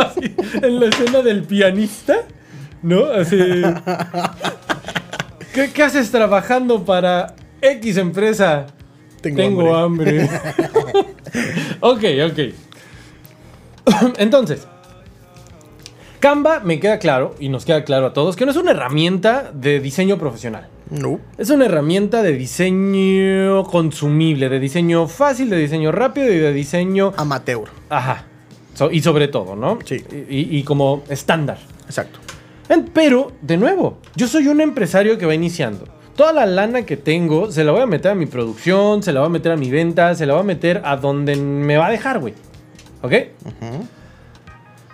[0.00, 2.18] Así, en la escena del pianista,
[2.82, 3.04] ¿no?
[3.06, 3.38] Así.
[5.54, 8.66] ¿Qué, qué haces trabajando para X empresa?
[9.20, 10.28] Tengo Tengo hambre.
[11.80, 12.38] ok, ok.
[14.18, 14.66] Entonces,
[16.20, 19.52] Canva me queda claro, y nos queda claro a todos, que no es una herramienta
[19.52, 20.68] de diseño profesional.
[20.90, 21.20] No.
[21.36, 27.12] Es una herramienta de diseño consumible, de diseño fácil, de diseño rápido y de diseño...
[27.16, 27.68] Amateur.
[27.88, 28.24] Ajá.
[28.78, 29.78] So- y sobre todo, ¿no?
[29.84, 29.96] Sí.
[30.30, 31.58] Y, y- como estándar.
[31.86, 32.20] Exacto.
[32.94, 35.84] Pero, de nuevo, yo soy un empresario que va iniciando.
[36.14, 39.20] Toda la lana que tengo se la voy a meter a mi producción, se la
[39.20, 41.86] voy a meter a mi venta, se la voy a meter a donde me va
[41.86, 42.34] a dejar, güey.
[43.02, 43.12] ¿Ok?
[43.46, 43.84] Ujú.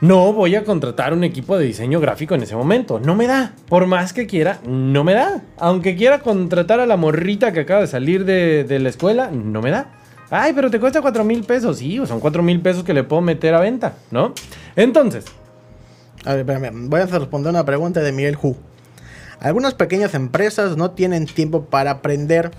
[0.01, 3.01] No voy a contratar un equipo de diseño gráfico en ese momento.
[3.01, 3.53] No me da.
[3.69, 5.43] Por más que quiera, no me da.
[5.59, 9.61] Aunque quiera contratar a la morrita que acaba de salir de, de la escuela, no
[9.63, 9.93] me da.
[10.37, 11.79] Ay, pero te cuesta 4 mil pesos.
[11.79, 14.35] Sí, son 4 mil pesos que le puedo meter a venta, ¿no?
[14.75, 15.27] Entonces,
[16.25, 16.89] A ver, espérame.
[16.89, 18.57] Voy a responder una pregunta de Miguel Hu.
[19.39, 22.51] Algunas pequeñas empresas no tienen tiempo para aprender,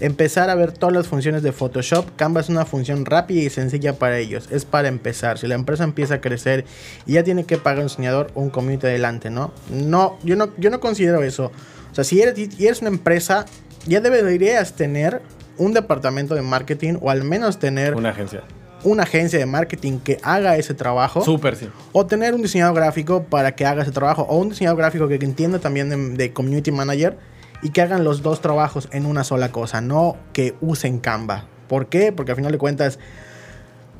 [0.00, 2.16] empezar a ver todas las funciones de Photoshop.
[2.16, 4.48] Canva es una función rápida y sencilla para ellos.
[4.50, 5.36] Es para empezar.
[5.36, 6.64] Si la empresa empieza a crecer
[7.04, 9.52] y ya tiene que pagar un diseñador un community adelante, ¿no?
[9.70, 11.52] No, yo no, yo no considero eso.
[11.92, 13.44] O sea, si eres una empresa,
[13.86, 15.20] ya deberías tener
[15.58, 18.42] un departamento de marketing o al menos tener una agencia.
[18.84, 21.22] una agencia de marketing que haga ese trabajo.
[21.22, 21.68] Súper, sí.
[21.92, 24.22] O tener un diseñador gráfico para que haga ese trabajo.
[24.22, 27.18] O un diseñador gráfico que entienda también de, de community manager
[27.62, 29.80] y que hagan los dos trabajos en una sola cosa.
[29.80, 31.46] No que usen Canva.
[31.68, 32.12] ¿Por qué?
[32.12, 32.98] Porque al final de cuentas,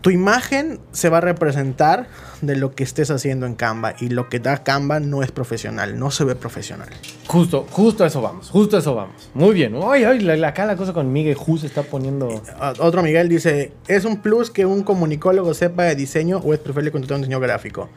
[0.00, 2.06] tu imagen se va a representar
[2.40, 3.94] de lo que estés haciendo en Canva.
[4.00, 6.88] Y lo que da Canva no es profesional, no se ve profesional.
[7.26, 9.28] Justo, justo a eso vamos, justo a eso vamos.
[9.34, 9.74] Muy bien.
[9.84, 12.42] Ay, ay, la, la- acá la cosa con Miguel Ju se está poniendo...
[12.60, 16.60] Ah, Otro Miguel dice, ¿es un plus que un comunicólogo sepa de diseño o es
[16.60, 17.88] preferible contratar un diseñador gráfico?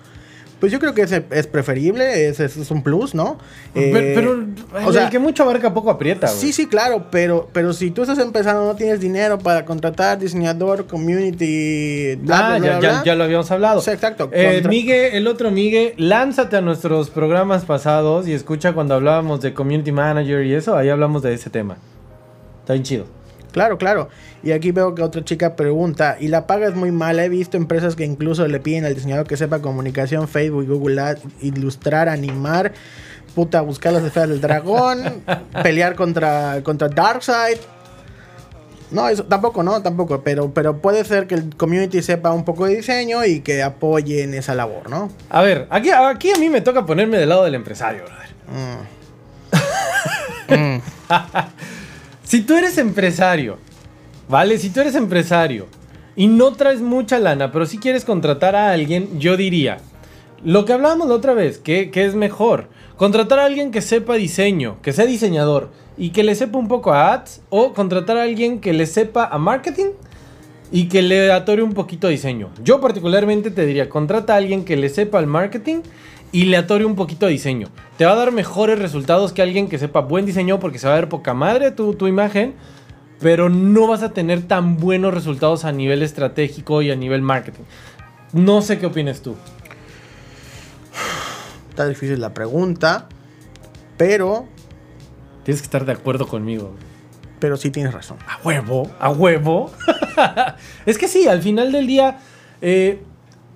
[0.62, 3.38] Pues yo creo que es, es preferible, es, es- un plus, ¿no?
[3.74, 4.46] pero, Eh, pero
[4.86, 6.40] o el sea, que mucho abarca poco aprieta, güey.
[6.40, 10.86] Sí, sí, claro, pero, pero si tú estás empezando, no tienes dinero para contratar diseñador,
[10.88, 13.80] community, bla, Ah, bla, bla, ya, bla, ya, ya lo habíamos hablado.
[13.86, 14.30] Exacto.
[14.32, 19.54] Eh, Migue, el otro Migue, lánzate a nuestros programas pasados y escucha cuando hablábamos de
[19.54, 21.78] community manager y eso, ahí hablamos de ese tema.
[22.62, 23.06] Está bien chido.
[23.52, 24.10] Claro, claro.
[24.44, 27.26] Y aquí veo que otra chica pregunta, y la paga es muy mala.
[27.26, 31.22] He visto empresas que incluso le piden al diseñador que sepa comunicación, Facebook, Google Ads,
[31.42, 32.74] ilustrar, animar,
[33.36, 35.24] puta, buscar las esferas del dragón,
[35.64, 37.58] pelear contra, contra Darkseid.
[38.90, 40.22] No, eso tampoco, no, tampoco.
[40.22, 44.24] Pero, pero puede ser que el community sepa un poco de diseño y que apoye
[44.24, 45.10] en esa labor, ¿no?
[45.30, 48.32] A ver, aquí, aquí a mí me toca ponerme del lado del empresario, brother.
[50.50, 50.82] Mm.
[52.32, 53.58] Si tú eres empresario,
[54.30, 54.58] ¿vale?
[54.58, 55.68] Si tú eres empresario
[56.16, 59.80] y no traes mucha lana, pero si quieres contratar a alguien, yo diría,
[60.42, 64.16] lo que hablábamos la otra vez, que, que es mejor, contratar a alguien que sepa
[64.16, 68.24] diseño, que sea diseñador y que le sepa un poco a ads, o contratar a
[68.24, 69.88] alguien que le sepa a marketing
[70.72, 72.50] y que le atore un poquito a diseño.
[72.64, 75.82] Yo particularmente te diría, contrata a alguien que le sepa el marketing
[76.32, 77.68] y le atore un poquito a diseño.
[77.98, 80.94] Te va a dar mejores resultados que alguien que sepa buen diseño porque se va
[80.94, 82.54] a ver poca madre tu, tu imagen,
[83.20, 87.64] pero no vas a tener tan buenos resultados a nivel estratégico y a nivel marketing.
[88.34, 89.36] No sé qué opinas tú.
[91.70, 93.08] Está difícil la pregunta,
[93.98, 94.48] pero,
[95.44, 96.76] Tienes que estar de acuerdo conmigo.
[97.40, 98.18] pero sí tienes razón.
[98.28, 99.72] A huevo, a huevo.
[100.86, 102.20] es que sí, al final del día.
[102.62, 103.02] eh,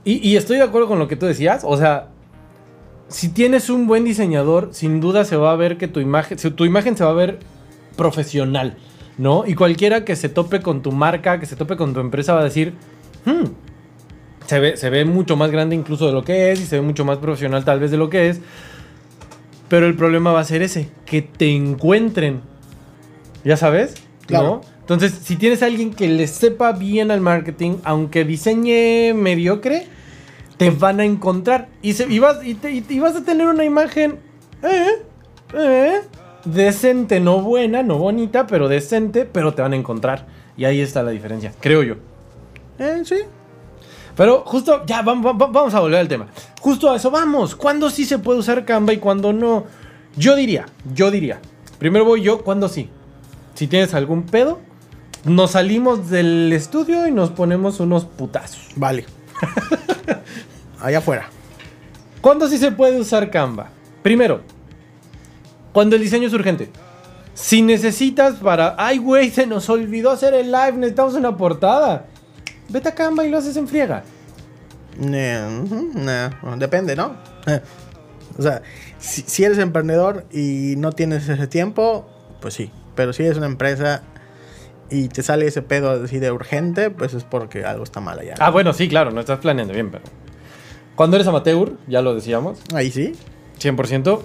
[0.04, 1.62] y, y estoy de acuerdo con lo que tú decías.
[1.64, 2.10] O sea,
[3.08, 6.38] si tienes un buen diseñador, sin duda se va a ver que tu imagen.
[6.38, 7.40] Tu imagen se va a ver
[7.96, 8.78] profesional,
[9.18, 9.46] ¿no?
[9.46, 12.42] Y cualquiera que se tope con tu marca, que se tope con tu empresa, va
[12.42, 12.74] a decir.
[13.26, 13.46] "Hmm,
[14.48, 16.82] se ve, se ve mucho más grande incluso de lo que es y se ve
[16.82, 18.42] mucho más profesional tal vez de lo que es.
[19.70, 22.42] Pero el problema va a ser ese, que te encuentren.
[23.44, 23.96] ¿Ya sabes?
[24.28, 24.48] Claro.
[24.48, 24.62] ¿No?
[24.82, 29.88] Entonces, si tienes a alguien que le sepa bien al marketing, aunque diseñe mediocre,
[30.58, 31.68] te van a encontrar.
[31.82, 34.20] Y, se- y vas, y, te- y- y vas a tener una imagen
[34.64, 35.04] eh,
[35.54, 36.02] eh,
[36.46, 40.26] decente, no buena, no bonita, pero decente, pero te van a encontrar.
[40.58, 41.96] Y ahí está la diferencia, creo yo.
[42.80, 43.16] Eh, sí.
[44.16, 46.28] Pero justo, ya, vamos, vamos a volver al tema.
[46.62, 47.54] Justo a eso vamos.
[47.56, 49.66] ¿Cuándo sí se puede usar Canva y cuándo no?
[50.16, 51.40] Yo diría, yo diría.
[51.80, 52.90] Primero voy yo, ¿cuándo sí?
[53.56, 54.60] Si tienes algún pedo,
[55.26, 58.70] nos salimos del estudio y nos ponemos unos putazos.
[58.78, 59.06] Vale.
[60.86, 61.30] Allá afuera.
[62.22, 63.70] ¿Cuándo sí se puede usar Canva?
[64.04, 64.42] Primero,
[65.74, 66.70] cuando el diseño es urgente.
[67.34, 72.06] Si necesitas para, ay güey, se nos olvidó hacer el live, necesitamos una portada.
[72.70, 74.04] Vete a Canva y lo haces en friega.
[75.00, 77.16] Ujú, nah, depende, ¿no?
[78.38, 78.62] o sea,
[79.00, 82.08] si, si eres emprendedor y no tienes ese tiempo,
[82.42, 82.70] pues sí.
[82.94, 84.04] Pero si eres una empresa
[84.92, 88.36] y te sale ese pedo así de urgente, pues es porque algo está mal allá.
[88.38, 90.04] Ah, bueno, sí, claro, no estás planeando bien, pero.
[90.96, 93.14] Cuando eres amateur, ya lo decíamos, Ahí sí.
[93.60, 94.20] 100%.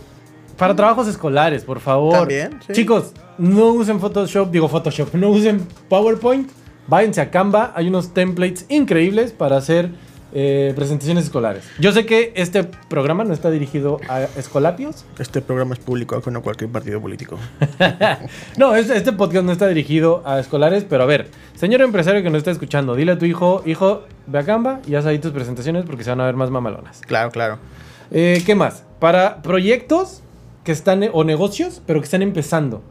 [0.56, 2.12] Para trabajos escolares, por favor.
[2.12, 2.72] También, sí.
[2.74, 6.50] Chicos, no usen Photoshop, digo Photoshop, no usen PowerPoint.
[6.86, 9.90] Váyanse a Canva, hay unos templates increíbles para hacer
[10.32, 11.64] eh, presentaciones escolares.
[11.78, 15.04] Yo sé que este programa no está dirigido a escolapios.
[15.18, 17.38] Este programa es público, no cualquier partido político.
[18.56, 22.30] No, este, este podcast no está dirigido a escolares, pero a ver, señor empresario que
[22.30, 25.32] nos está escuchando, dile a tu hijo, hijo, ve a Canva y haz ahí tus
[25.32, 27.00] presentaciones porque se van a ver más mamalonas.
[27.06, 27.58] Claro, claro.
[28.10, 28.84] Eh, ¿Qué más?
[28.98, 30.22] Para proyectos
[30.64, 32.82] que están, o negocios, pero que están empezando.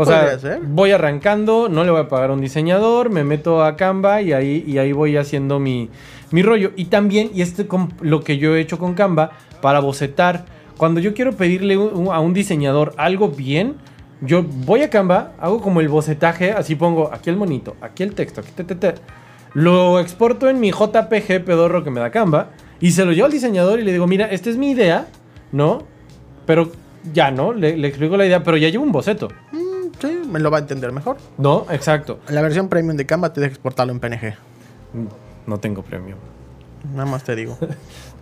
[0.00, 0.60] O sea, ser.
[0.62, 4.32] voy arrancando, no le voy a pagar a un diseñador, me meto a Canva y
[4.32, 5.90] ahí, y ahí voy haciendo mi,
[6.30, 6.70] mi rollo.
[6.76, 9.30] Y también, y este con lo que yo he hecho con Canva,
[9.60, 10.44] para bocetar,
[10.76, 13.74] cuando yo quiero pedirle un- a un diseñador algo bien,
[14.20, 18.14] yo voy a Canva, hago como el bocetaje, así pongo aquí el monito, aquí el
[18.14, 18.94] texto, aquí te, te, te.
[19.54, 23.32] Lo exporto en mi JPG pedorro que me da Canva y se lo llevo al
[23.32, 25.08] diseñador y le digo, mira, esta es mi idea,
[25.50, 25.82] ¿no?
[26.46, 26.70] Pero
[27.12, 27.52] ya, ¿no?
[27.52, 29.28] Le, le explico la idea, pero ya llevo un boceto.
[29.52, 29.57] Mm,
[30.00, 31.16] sí, me lo va a entender mejor.
[31.36, 32.20] No, exacto.
[32.28, 34.34] La versión premium de Canva te deja exportarlo en PNG.
[35.46, 36.16] No tengo premio.
[36.92, 37.58] Nada más te digo.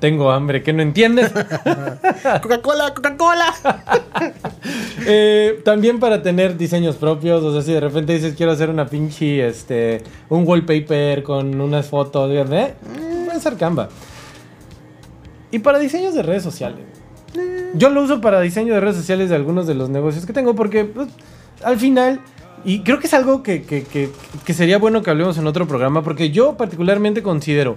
[0.00, 1.32] Tengo hambre, ¿qué no entiendes?
[2.42, 3.54] Coca-Cola, Coca-Cola.
[5.08, 8.86] Eh, también para tener diseños propios, o sea, si de repente dices quiero hacer una
[8.86, 12.74] pinche, este, un wallpaper con unas fotos, ¿eh?
[13.26, 13.88] Puede ser Canva.
[15.52, 16.80] Y para diseños de redes sociales.
[17.74, 20.56] Yo lo uso para diseño de redes sociales de algunos de los negocios que tengo
[20.56, 21.08] porque pues,
[21.64, 22.20] al final,
[22.64, 24.10] y creo que es algo que, que- que-
[24.44, 27.76] que sería bueno que hablemos en otro programa, porque yo particularmente considero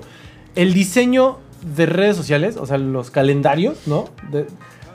[0.55, 1.37] el diseño
[1.75, 4.05] de redes sociales, o sea, los calendarios, ¿no?
[4.31, 4.47] De-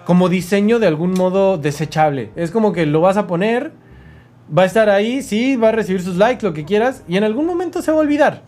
[0.06, 2.30] como diseño de algún modo desechable.
[2.36, 3.72] Es como que lo vas a poner,
[4.56, 7.24] va a estar ahí, sí, va a recibir sus likes, lo que quieras, y en
[7.24, 8.42] algún momento se va a olvidar,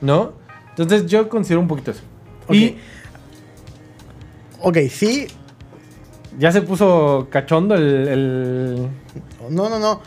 [0.00, 0.32] ¿no?
[0.70, 2.02] Entonces yo considero un poquito eso.
[2.50, 2.76] Y
[4.60, 5.26] Ok, sí.
[6.38, 8.08] ya se puso cachondo el...
[8.08, 8.88] el-
[9.50, 10.00] No, no, no.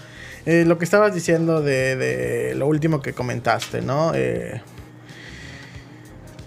[0.45, 4.13] Eh, lo que estabas diciendo de, de lo último que comentaste, ¿no?
[4.15, 4.61] Eh,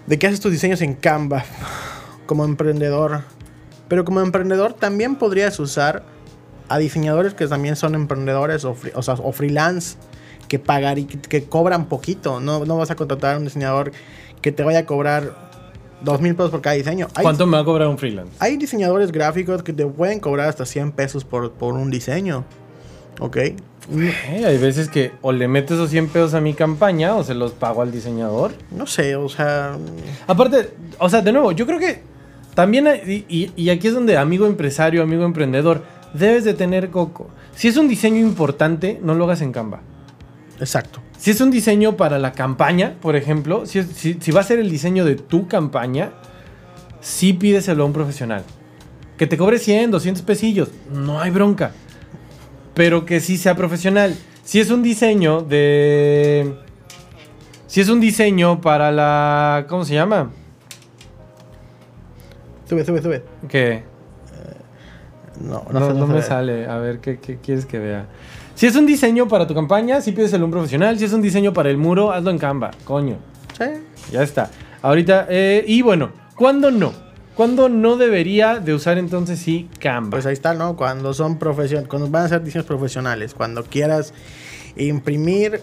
[0.07, 1.45] de que haces tus diseños en Canva
[2.27, 3.23] como emprendedor.
[3.89, 6.05] Pero como emprendedor también podrías usar
[6.69, 9.97] a diseñadores que también son emprendedores o, o freelance
[10.49, 12.41] que pagar y que cobran poquito.
[12.41, 13.93] No, no vas a contratar a un diseñador
[14.41, 15.52] que te vaya a cobrar
[16.05, 17.09] dos mil pesos por cada diseño.
[17.15, 18.33] Hay, ¿Cuánto me va a cobrar un freelance?
[18.39, 22.45] hay diseñadores gráficos que te pueden cobrar hasta 100 pesos por, por un diseño.
[23.21, 23.37] ¿Ok?
[23.37, 23.57] Eh,
[24.47, 27.53] hay veces que o le meto esos 100 pesos a mi campaña o se los
[27.53, 28.53] pago al diseñador.
[28.71, 29.77] No sé, o sea.
[30.27, 32.01] Aparte, o sea, de nuevo, yo creo que
[32.55, 35.83] también, hay- y- y aquí es donde amigo empresario, amigo emprendedor,
[36.15, 37.29] debes de tener coco.
[37.55, 39.81] Si es un diseño importante, no lo hagas en Canva.
[40.61, 41.01] Exacto.
[41.23, 44.43] Si es un diseño para la campaña, por ejemplo, si, es- si- si va a
[44.43, 46.11] ser el diseño de tu campaña,
[47.01, 48.43] sí pídeselo a un profesional.
[49.17, 51.71] Que te cobre 100, 200 pesillos, no hay bronca.
[52.75, 54.17] Pero que sí sea profesional.
[54.43, 56.57] Si es un diseño de...
[57.69, 59.67] Si es un diseño para la...
[59.69, 60.33] ¿Cómo se llama?
[62.69, 63.23] Sube, sube, sube.
[63.49, 63.85] Que...
[65.41, 66.27] No, No, sé, no me sé.
[66.27, 66.67] sale.
[66.67, 68.07] A ver, ¿qué, qué quieres que vea?
[68.55, 70.99] Si es un diseño para tu campaña, sí pídeselo a un profesional.
[70.99, 72.71] Si es un diseño para el muro, hazlo en Canva.
[72.85, 73.17] Coño.
[73.59, 73.65] Sí.
[74.13, 74.51] Ya está.
[74.83, 76.93] Ahorita, eh, y bueno, ¿cuándo no?
[77.35, 80.11] ¿Cuándo no debería de usar entonces sí Canva?
[80.11, 80.77] Pues ahí está, ¿no?
[80.77, 84.13] Cuando son profesion cuando van a ser diseños profesionales, cuando quieras
[84.77, 85.61] imprimir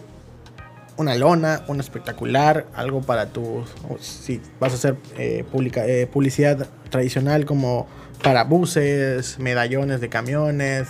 [0.97, 3.63] una lona, un espectacular, algo para tu,
[3.99, 7.87] si vas a hacer eh, publica- eh, publicidad tradicional como
[8.23, 10.89] para buses, medallones de camiones,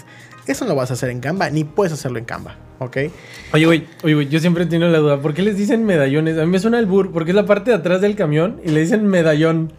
[0.52, 2.98] eso no lo vas a hacer en Canva, ni puedes hacerlo en Canva, ¿ok?
[3.54, 5.18] Oye, güey, oye, güey, yo siempre he tenido la duda.
[5.22, 6.38] ¿Por qué les dicen medallones?
[6.38, 8.70] A mí me suena el bur, porque es la parte de atrás del camión y
[8.72, 9.72] le dicen medallón.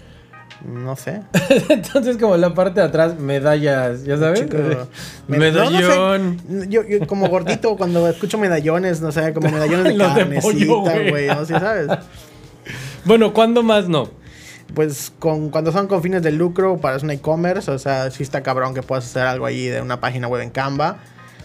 [0.67, 1.23] No sé.
[1.71, 4.41] entonces, como la parte de atrás, medallas, ¿ya sabes?
[4.43, 4.59] Chico,
[5.29, 5.73] me- Medallón.
[5.73, 6.69] no, no sé.
[6.69, 11.29] Yo, yo como gordito, cuando escucho medallones, no sé, como medallones de Los carnecita, güey,
[11.29, 11.87] no sé, ¿sabes?
[13.05, 14.11] Bueno, ¿cuándo más no?
[14.75, 18.43] Pues con, cuando son con fines de lucro para un e-commerce, o sea, sí está
[18.43, 20.99] cabrón que puedas hacer algo ahí de una página web en Canva.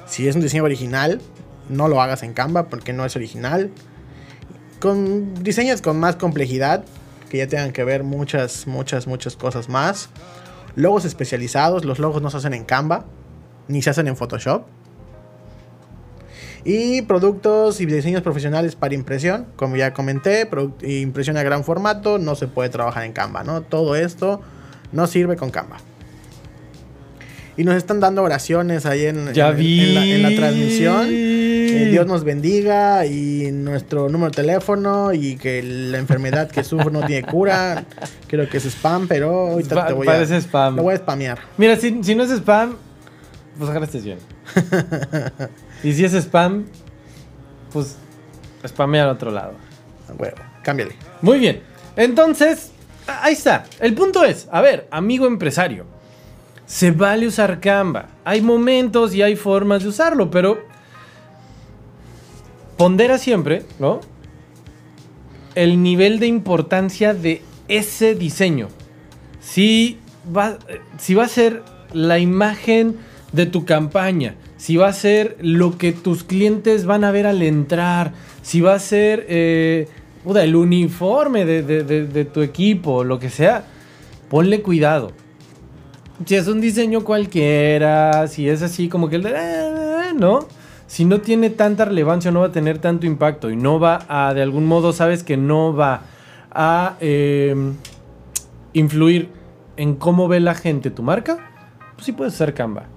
[0.06, 1.22] Si es un diseño original,
[1.70, 3.72] no lo hagas en Canva porque no es original.
[4.80, 6.84] Con diseños con más complejidad,
[7.30, 10.10] que ya tengan que ver muchas, muchas, muchas cosas más.
[10.76, 13.06] Logos especializados, los logos no se hacen en Canva,
[13.68, 14.68] ni se hacen en Photoshop.
[16.68, 20.50] Y productos y diseños profesionales para impresión, como ya comenté,
[20.82, 23.62] impresión a gran formato, no se puede trabajar en Canva, ¿no?
[23.62, 24.42] Todo esto
[24.92, 25.78] no sirve con Canva.
[27.58, 29.80] Y nos están dando oraciones ahí en, Ya en- vi.
[29.80, 31.08] en la, en la transmisión.
[31.08, 36.90] Que Dios nos bendiga y nuestro número de teléfono y que la enfermedad que sufro
[36.90, 37.86] no tiene cura.
[38.28, 40.38] Creo que es spam, pero ahorita Pa- te voy parece a...
[40.42, 40.76] spam.
[40.78, 41.38] Lo voy a spamear.
[41.58, 42.76] Mira, si, si no es spam,
[43.58, 44.18] pues ojalá estés bien.
[45.86, 46.66] y si es spam,
[47.72, 47.96] pues
[48.68, 49.54] spamea al otro lado.
[50.10, 50.96] A huevo, cámbiale.
[51.22, 51.62] Muy bien.
[51.96, 52.72] Entonces,
[53.06, 53.66] ahí está.
[53.80, 55.86] El punto es, a ver, amigo empresario,
[56.66, 58.08] se vale usar Canva.
[58.24, 60.58] Hay momentos y hay formas de usarlo, pero
[62.78, 64.00] pondera siempre, ¿no?
[65.54, 68.70] El nivel de importancia de ese diseño.
[69.40, 70.00] Si
[70.36, 70.58] va,
[70.98, 71.62] si va a ser
[71.94, 72.98] la imagen
[73.34, 74.34] de tu campaña,
[74.66, 78.74] si va a ser lo que tus clientes van a ver al entrar, si va
[78.74, 79.88] a ser eh,
[80.26, 83.64] el uniforme de, tu equipo, lo que sea,
[84.28, 85.12] ponle cuidado.
[86.26, 89.34] Si es un diseño cualquiera, si es así como que el de...
[89.36, 90.48] "Eh", ¿No?
[90.88, 94.34] Si no tiene tanta relevancia, no va a tener tanto impacto y no va a,
[94.34, 96.02] de algún modo, sabes que no va
[96.50, 97.54] a eh,
[98.74, 99.30] influir
[99.78, 101.52] en cómo ve la gente tu marca,
[101.94, 102.95] pues sí puedes usar Canva.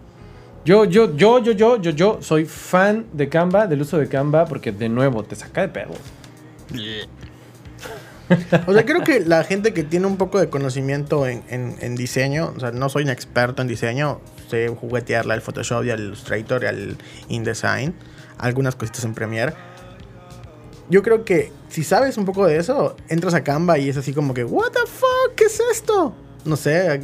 [0.68, 4.44] Yo, yo, yo, yo, yo, yo, yo soy fan de Canva, del uso de Canva,
[4.44, 5.96] porque de nuevo te saca de pedos.
[8.66, 12.52] O sea, creo que la gente que tiene un poco de conocimiento en, en- diseño,
[12.54, 16.62] o sea, no soy un experto en diseño, sé juguetearle al Photoshop y al Illustrator
[16.62, 16.98] y al
[17.30, 17.94] InDesign,
[18.36, 19.54] algunas cositas en Premiere.
[20.90, 24.12] Yo creo que si sabes un poco de eso, entras a Canva y es así
[24.12, 25.34] como que, ¿What the fuck?
[25.34, 26.14] ¿Qué es esto?
[26.44, 27.00] No sé,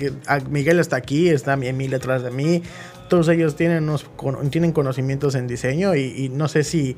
[0.50, 2.62] Miguel está aquí, está Emil detrás de mí.
[3.08, 4.06] Todos ellos tienen, unos,
[4.50, 6.96] tienen conocimientos en diseño y, y no sé si,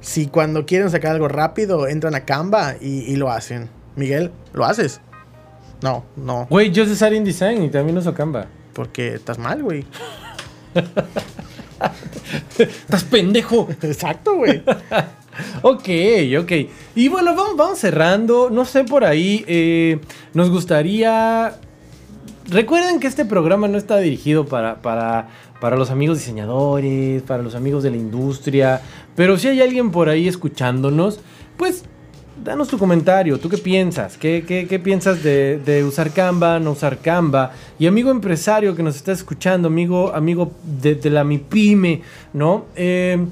[0.00, 3.68] si cuando quieren sacar algo rápido entran a Canva y, y lo hacen.
[3.96, 5.00] Miguel, ¿lo haces?
[5.82, 8.46] No, no, Güey, yo sé usar InDesign y también uso Canva.
[8.72, 9.84] porque estás mal, güey.
[12.58, 13.68] ¡Estás pendejo!
[13.82, 14.62] Exacto, güey.
[15.62, 15.88] Ok,
[16.40, 16.52] ok.
[16.94, 18.50] Y bueno, vamos, vamos cerrando.
[18.50, 19.42] No sé por ahí.
[19.48, 19.98] eh,
[20.34, 21.54] nos gustaría.
[22.48, 25.28] Recuerden que este programa no está dirigido para, para,
[25.60, 28.80] para los amigos diseñadores, para los amigos de la industria.
[29.14, 31.20] Pero si hay alguien por ahí escuchándonos,
[31.56, 31.84] pues
[32.44, 33.38] danos tu comentario.
[33.38, 34.18] ¿Tú qué piensas?
[34.18, 37.52] ¿Qué, qué- qué piensas de, usar Canva, no usar Canva?
[37.78, 40.50] Y amigo empresario que nos está escuchando, amigo, amigo
[40.82, 42.64] de, de la MIPYME, ¿no?
[42.74, 43.24] Eh,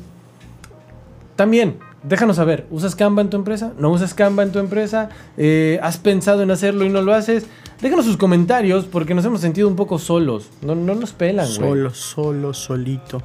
[1.35, 3.73] también, déjanos saber, ¿usas Canva en tu empresa?
[3.79, 5.09] ¿No usas Canva en tu empresa?
[5.37, 7.47] Eh, ¿Has pensado en hacerlo y no lo haces?
[7.81, 10.51] Déjanos sus comentarios porque nos hemos sentido un poco solos.
[10.61, 11.57] No, no nos pelan, güey.
[11.71, 13.23] Solo, solo, solito.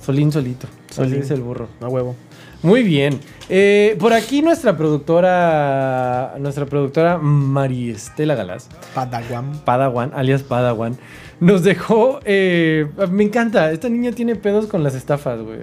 [0.00, 0.68] Solín solito.
[0.90, 1.22] Solín Solín.
[1.24, 1.68] es el burro.
[1.80, 2.14] A huevo.
[2.62, 3.18] Muy bien.
[3.48, 9.60] Eh, por aquí nuestra productora, nuestra productora Mariestela Galás, Padawan.
[9.64, 10.96] Padawan, alias Padawan,
[11.38, 12.20] nos dejó...
[12.24, 15.60] eh, me encanta, esta niña tiene pedos con las estafas, güey.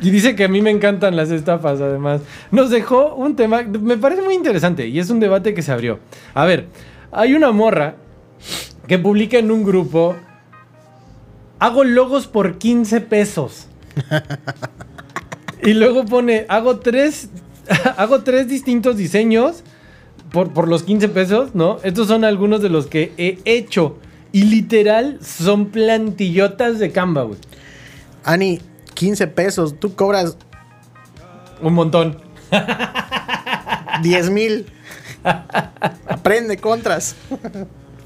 [0.00, 2.22] Y dice que a mí me encantan las estafas, además.
[2.50, 6.00] Nos dejó un tema, me parece muy interesante y es un debate que se abrió.
[6.34, 6.68] A ver,
[7.10, 7.96] hay una morra
[8.86, 10.16] que publica en un grupo,
[11.58, 13.66] hago logos por 15 pesos.
[15.62, 17.30] y luego pone, hago tres,
[17.96, 19.62] hago tres distintos diseños
[20.32, 21.78] por, por los 15 pesos, ¿no?
[21.84, 23.98] Estos son algunos de los que he hecho.
[24.34, 27.28] Y literal son plantillotas de Canva.
[28.24, 28.60] Ani,
[28.94, 30.36] 15 pesos, tú cobras
[31.60, 32.18] Un montón.
[34.02, 34.66] 10 mil.
[35.24, 37.14] Aprende contras.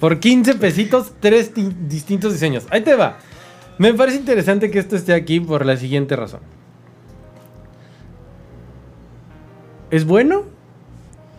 [0.01, 2.67] Por 15 pesitos, tres ti- distintos diseños.
[2.71, 3.19] Ahí te va.
[3.79, 6.41] Me parece interesante que esto esté aquí por la siguiente razón.
[9.91, 10.43] ¿Es bueno?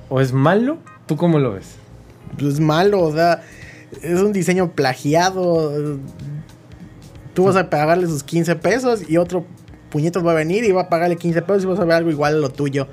[0.10, 0.78] ¿O es malo?
[1.06, 1.76] ¿Tú cómo lo ves?
[2.40, 3.42] Pues malo, o sea,
[4.02, 5.98] es un diseño plagiado.
[7.38, 9.46] Tú vas a pagarle sus 15 pesos y otro
[9.92, 12.10] puñetos va a venir y va a pagarle 15 pesos y vas a ver algo
[12.10, 12.88] igual a lo tuyo.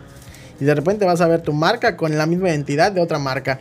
[0.61, 3.61] Y de repente vas a ver tu marca con la misma identidad de otra marca.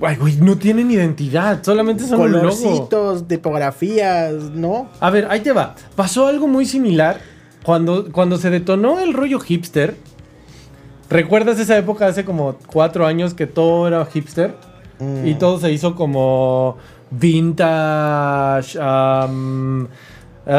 [0.00, 2.56] Ay, güey, no tienen identidad, solamente son un logo.
[2.56, 4.88] Colorcitos, tipografías, ¿no?
[5.00, 5.74] A ver, ahí te va.
[5.96, 7.18] Pasó algo muy similar
[7.64, 9.96] cuando, cuando se detonó el rollo hipster.
[11.10, 14.54] ¿Recuerdas esa época hace como cuatro años que todo era hipster?
[15.00, 15.26] Mm.
[15.26, 16.76] Y todo se hizo como
[17.10, 18.78] vintage.
[18.80, 19.28] ah,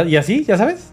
[0.08, 0.92] y así, ¿ya sabes?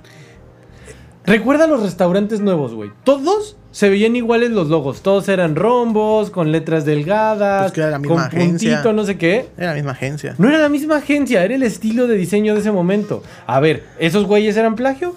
[1.24, 2.90] Recuerda los restaurantes nuevos, güey.
[3.02, 5.02] Todos se veían iguales los logos.
[5.02, 8.70] Todos eran rombos, con letras delgadas, Pues que era la misma con agencia.
[8.76, 9.48] puntito, no sé qué.
[9.59, 10.34] Era la misma agencia.
[10.38, 13.22] No era la misma agencia, era el estilo de diseño de ese momento.
[13.46, 15.14] A ver, ¿esos güeyes eran plagio?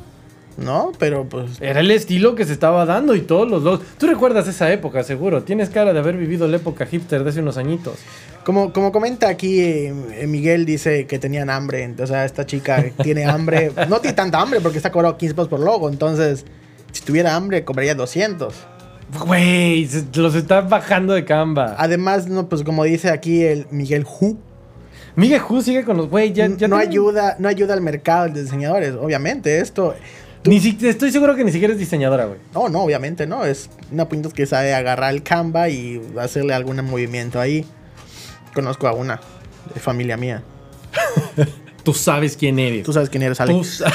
[0.57, 0.91] ¿No?
[0.99, 1.61] Pero pues.
[1.61, 3.81] Era el estilo que se estaba dando y todos los logos.
[3.97, 5.43] Tú recuerdas esa época, seguro.
[5.43, 7.93] Tienes cara de haber vivido la época hipster de hace unos añitos.
[8.43, 9.93] Como, como comenta aquí, eh,
[10.27, 11.83] Miguel dice que tenían hambre.
[11.83, 13.71] Entonces, o sea, esta chica tiene hambre.
[13.89, 15.89] No tiene tanta hambre porque está cobrado 15 pesos por logo.
[15.89, 16.45] Entonces,
[16.91, 18.53] si tuviera hambre, cobraría 200.
[19.25, 21.75] Güey, los está bajando de Canva.
[21.77, 24.37] Además, no, pues como dice aquí el Miguel Hu,
[25.15, 26.09] Miguel Hu sigue con los.
[26.09, 28.93] Güey, ya, ya no, tienen- ayuda, no ayuda al mercado de diseñadores.
[28.93, 29.95] Obviamente, esto.
[30.45, 32.39] Ni si- estoy seguro que ni siquiera es diseñadora, güey.
[32.53, 33.43] No, no, obviamente no.
[33.45, 37.65] Es una puñeta que sabe agarrar el Canva y hacerle algún movimiento ahí.
[38.53, 39.19] Conozco a una
[39.73, 40.43] de familia mía.
[41.83, 42.83] Tú sabes quién eres.
[42.83, 43.83] Tú sabes quién eres, Alex.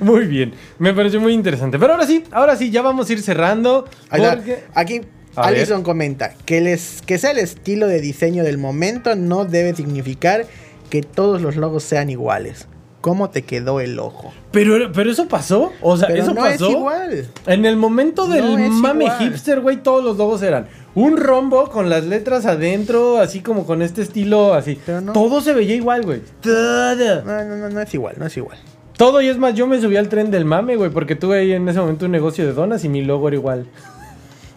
[0.00, 1.78] Muy bien, me pareció muy interesante.
[1.78, 3.88] Pero ahora sí, ahora sí, ya vamos a ir cerrando.
[4.10, 5.00] Porque- Aquí
[5.36, 9.74] A Alison comenta que, les, que sea el estilo de diseño del momento no debe
[9.74, 10.46] significar
[10.90, 12.68] que todos los logos sean iguales.
[13.04, 14.32] ¿Cómo te quedó el ojo?
[14.50, 15.72] Pero, pero eso pasó.
[15.82, 16.68] O sea, Pero eso no pasó.
[16.68, 17.26] es igual.
[17.46, 19.18] En el momento del No mame igual.
[19.18, 23.82] hipster, güey, todos los logos eran un rombo con las letras adentro, así como con
[23.82, 24.78] este estilo, así.
[25.02, 25.12] No.
[25.12, 26.22] Todo se veía igual, güey.
[26.40, 27.22] Todo.
[27.26, 28.56] No, no, no, no es igual, no es igual.
[28.96, 31.52] Todo, y es más, yo me subí al tren del mame, güey, porque tuve ahí
[31.52, 33.66] en ese momento un negocio de donas y mi logo era igual.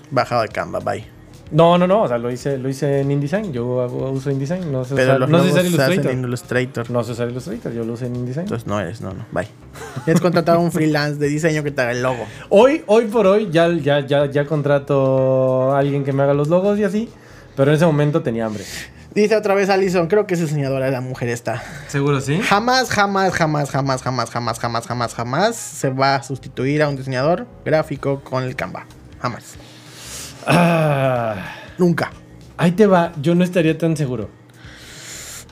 [0.10, 1.17] Bajado de Canva, bye.
[1.52, 3.54] No, no, no, o sea, lo hice, lo hice en InDesign.
[3.54, 6.12] Yo hago- uso InDesign, no sé Pero usar, los no sé usar se Illustrator.
[6.12, 6.92] en Illustrator.
[6.92, 8.44] No sé usar Illustrator, yo lo usé en InDesign.
[8.46, 9.48] Entonces no eres, no, no, bye.
[10.06, 12.26] Tienes que contratar a un freelance de diseño que te haga el logo.
[12.50, 16.48] Hoy, hoy por hoy, ya, ya, ya, ya contrato a alguien que me haga los
[16.50, 17.10] logos y así,
[17.56, 18.64] pero en ese momento tenía hambre.
[19.16, 21.64] Dice otra vez Alison, creo que es diseñadora la mujer esta.
[21.88, 22.40] ¿Seguro sí?
[22.42, 26.98] Jamás, jamás, jamás, jamás, jamás, jamás, jamás, jamás, jamás se va a sustituir a un
[26.98, 28.86] diseñador gráfico con el Canva.
[29.20, 29.56] Jamás.
[30.48, 31.36] Ah,
[31.78, 32.12] Nunca.
[32.58, 34.30] ahí te va, yo no estaría tan seguro.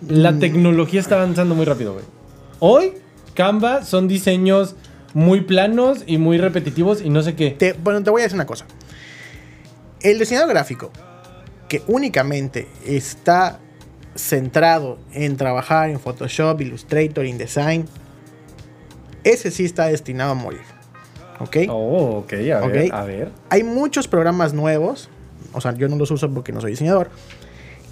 [0.08, 0.39] La Mm.
[0.39, 2.06] tecnología está avanzando muy rápido, güey.
[2.60, 2.93] Hoy,
[3.34, 4.76] Canva son diseños
[5.14, 7.52] muy planos y muy repetitivos y no sé qué.
[7.52, 8.66] Te- bueno, te voy a decir una cosa.
[10.02, 10.91] El diseñador gráfico
[11.68, 13.60] que únicamente está
[14.16, 17.86] centrado en trabajar en Photoshop, Illustrator, InDesign,
[19.26, 20.62] ese sí está destinado a morir.
[21.40, 21.58] ¿Ok?
[21.70, 23.32] Oh, ok, a ver, a ver.
[23.50, 25.10] Hay muchos programas nuevos,
[25.54, 27.10] o sea, yo no los uso porque no soy diseñador,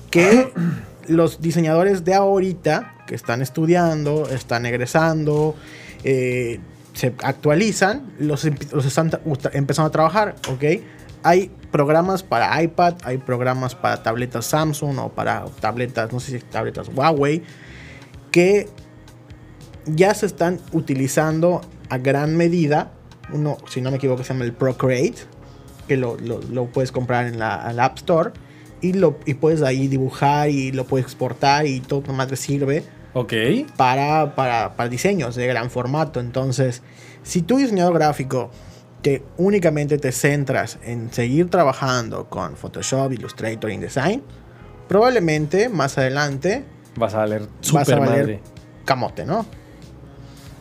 [0.09, 0.51] que
[1.07, 5.55] los diseñadores de ahorita, que están estudiando, están egresando,
[6.03, 6.59] eh,
[6.93, 9.11] se actualizan, los, los están
[9.53, 10.63] empezando a trabajar, ¿ok?
[11.23, 16.45] Hay programas para iPad, hay programas para tabletas Samsung o para tabletas, no sé si
[16.45, 17.43] tabletas Huawei,
[18.31, 18.67] que
[19.85, 22.91] ya se están utilizando a gran medida.
[23.31, 25.15] Uno, si no me equivoco, se llama el Procreate,
[25.87, 28.31] que lo, lo- lo puedes comprar en la, en la App Store
[28.81, 32.83] y, lo, y puedes ahí dibujar y lo puedes exportar y todo más te sirve
[33.13, 33.33] Ok.
[33.77, 36.19] para, para, para diseños de gran formato.
[36.19, 36.81] Entonces,
[37.23, 38.51] si tú diseñador gráfico
[39.01, 44.21] que únicamente te centras en seguir trabajando con Photoshop, Illustrator, InDesign,
[44.87, 46.63] probablemente más adelante
[46.95, 48.39] vas a valer vas a super valer madre.
[48.85, 49.45] camote, ¿no?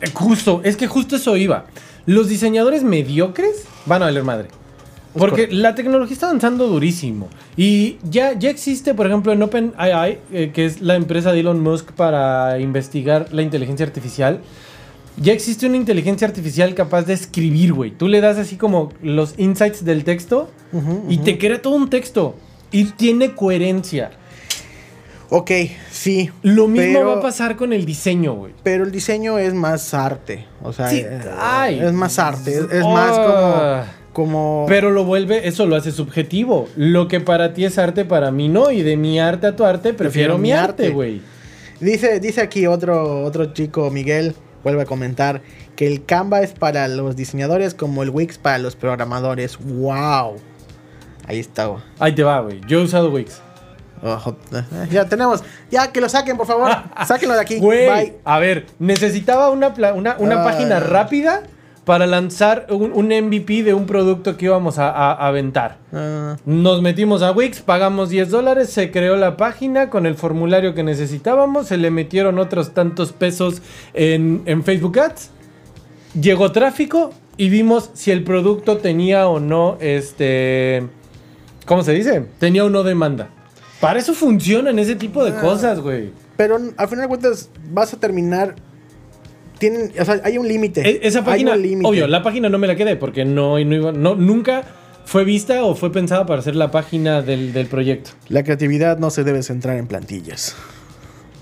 [0.01, 1.67] Eh, Justo, es que justo eso iba.
[2.07, 4.49] Los diseñadores mediocres van a valer madre.
[5.15, 7.29] Porque la tecnología está avanzando durísimo.
[7.57, 11.61] Y ya, ya existe, por ejemplo, en OpenAI, eh, que es la empresa de Elon
[11.61, 14.41] Musk para investigar la inteligencia artificial.
[15.19, 17.91] Ya existe una inteligencia artificial capaz de escribir, güey.
[17.91, 20.51] Tú le das así como los insights del texto
[21.09, 22.35] y te crea todo un texto.
[22.71, 24.13] Y tiene coherencia.
[25.35, 25.51] Ok,
[25.91, 26.31] sí.
[26.43, 28.53] Lo mismo pero- va a pasar con el diseño, güey.
[28.63, 30.47] Pero el diseño es más arte.
[30.63, 31.81] O sea, Sí, eh, ay.
[31.81, 32.51] es más arte.
[32.53, 33.85] Es, es más Ah.
[33.87, 34.03] como.
[34.13, 36.69] como Pero lo vuelve, eso lo hace subjetivo.
[36.77, 38.71] Lo que para ti es arte, para mí no.
[38.71, 41.23] Y de mi arte a tu arte, prefiero, Prefiero mi arte, güey.
[41.81, 45.41] Dice, dice aquí otro, otro chico, Miguel, vuelve a comentar
[45.77, 49.59] que el Canva es para los diseñadores como el Wix para los programadores.
[49.59, 50.37] ¡Wow!
[51.27, 51.67] Ahí está.
[51.67, 51.83] güey.
[51.99, 52.61] Ahí te va, güey.
[52.69, 53.41] Yo he usado Wix.
[54.91, 55.43] Ya tenemos.
[55.71, 56.71] Ya que lo saquen, por favor.
[57.07, 57.61] Sáquenlo de aquí.
[57.61, 58.15] Bye.
[58.25, 60.45] a ver, necesitaba una, una, una Ah.
[60.45, 61.43] página rápida
[61.85, 65.79] para lanzar un, un MVP de un producto que íbamos a, a- a aventar.
[65.93, 70.75] Ah, Nos metimos a Wix, pagamos 10 dólares, se creó la página con el formulario
[70.75, 73.63] que necesitábamos, se le metieron otros tantos pesos
[73.95, 75.31] en, en Facebook Ads,
[76.21, 80.87] llegó tráfico y vimos si el producto tenía o no, este,
[81.67, 82.27] ¿cómo se dice?
[82.39, 83.29] Tenía o no demanda.
[83.83, 85.41] Para eso funcionan ese tipo de Ah.
[85.41, 86.11] cosas, güey.
[86.37, 88.55] pero al final de cuentas vas a terminar.
[89.59, 90.81] Tienen, o sea, hay un límite.
[90.89, 93.75] E- Esa Hay página, un obvio, la página no me la quedé porque no, no
[93.75, 94.63] iba, no, nunca
[95.05, 98.11] fue vista o fue pensada para ser la página del, del proyecto.
[98.29, 100.55] La creatividad no se debe centrar en plantillas.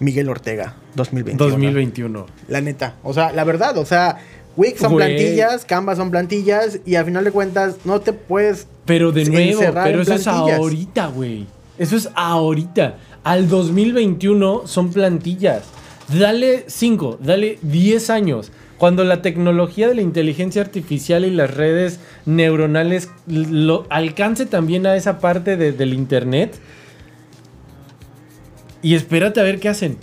[0.00, 1.50] Miguel Ortega, 2021.
[1.50, 2.26] 2021.
[2.48, 2.94] La neta.
[3.02, 4.16] O sea, la verdad, o sea,
[4.56, 5.06] Wix son Güey.
[5.16, 8.66] plantillas, Canva son plantillas y al final de cuentas no te puedes.
[8.86, 10.58] Pero de nuevo, pero eso es plantillas.
[10.58, 11.46] ahorita, güey.
[11.80, 12.98] Eso es ahorita.
[13.24, 15.64] Al 2021 son plantillas.
[16.16, 18.52] Dale 5, dale 10 años.
[18.76, 24.94] Cuando la tecnología de la inteligencia artificial y las redes neuronales lo alcance también a
[24.96, 26.58] esa parte de- del internet.
[28.82, 29.96] Y espérate a ver qué hacen.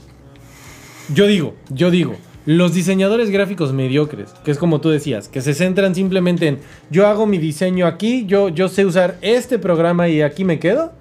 [1.14, 2.16] Yo digo, yo digo,
[2.46, 6.60] los diseñadores gráficos mediocres, que es como tú decías, que se centran simplemente en
[6.90, 10.94] yo hago mi diseño aquí, yo, yo sé usar este programa y aquí me quedo,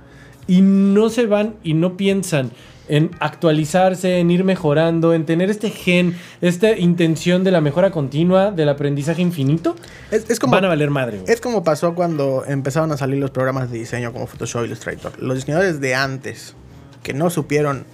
[0.46, 2.50] y no se van y no piensan
[2.88, 8.52] en actualizarse, en ir mejorando, en tener este gen, esta intención de la mejora continua,
[8.52, 9.74] del aprendizaje infinito,
[10.12, 11.18] Es, es como, van a valer madre.
[11.18, 11.32] güey.
[11.32, 15.20] es como pasó cuando empezaron a salir los programas de diseño como Photoshop Illustrator.
[15.20, 16.54] Los diseñadores de antes
[17.02, 17.84] que no supieron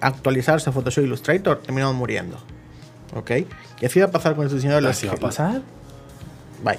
[0.00, 2.36] actualizarse a Photoshop Illustrator terminaron muriendo.
[3.14, 3.30] ¿Ok?
[3.80, 4.90] Y así va a pasar con los diseñadores.
[4.90, 5.62] Así va a pasar.
[6.64, 6.78] Bye.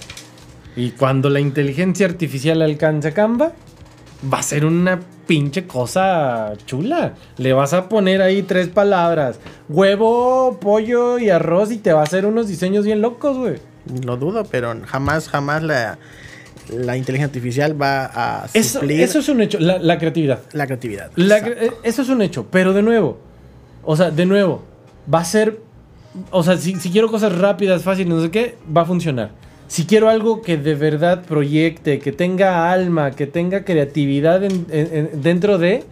[0.75, 3.53] Y cuando la inteligencia artificial alcance Canva,
[4.31, 7.13] va a ser una pinche cosa chula.
[7.37, 9.39] Le vas a poner ahí tres palabras:
[9.69, 13.55] huevo, pollo y arroz, y te va a hacer unos diseños bien locos, güey.
[14.03, 15.99] Lo dudo, pero jamás, jamás la,
[16.69, 20.39] la inteligencia artificial va a Eso, suplir eso es un hecho, la, la creatividad.
[20.53, 21.11] la creatividad.
[21.15, 23.19] La eh, eso es un hecho, pero de nuevo,
[23.83, 24.63] o sea, de nuevo,
[25.13, 25.59] va a ser,
[26.31, 29.31] o sea, si, si quiero cosas rápidas, fáciles, no sé qué, va a funcionar.
[29.67, 34.89] Si quiero algo que de verdad proyecte, que tenga alma, que tenga creatividad en- en-
[34.95, 35.83] en- dentro de,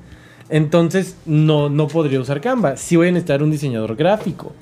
[0.49, 2.77] entonces no, no podría usar Canva.
[2.77, 4.53] Sí voy a necesitar un diseñador gráfico.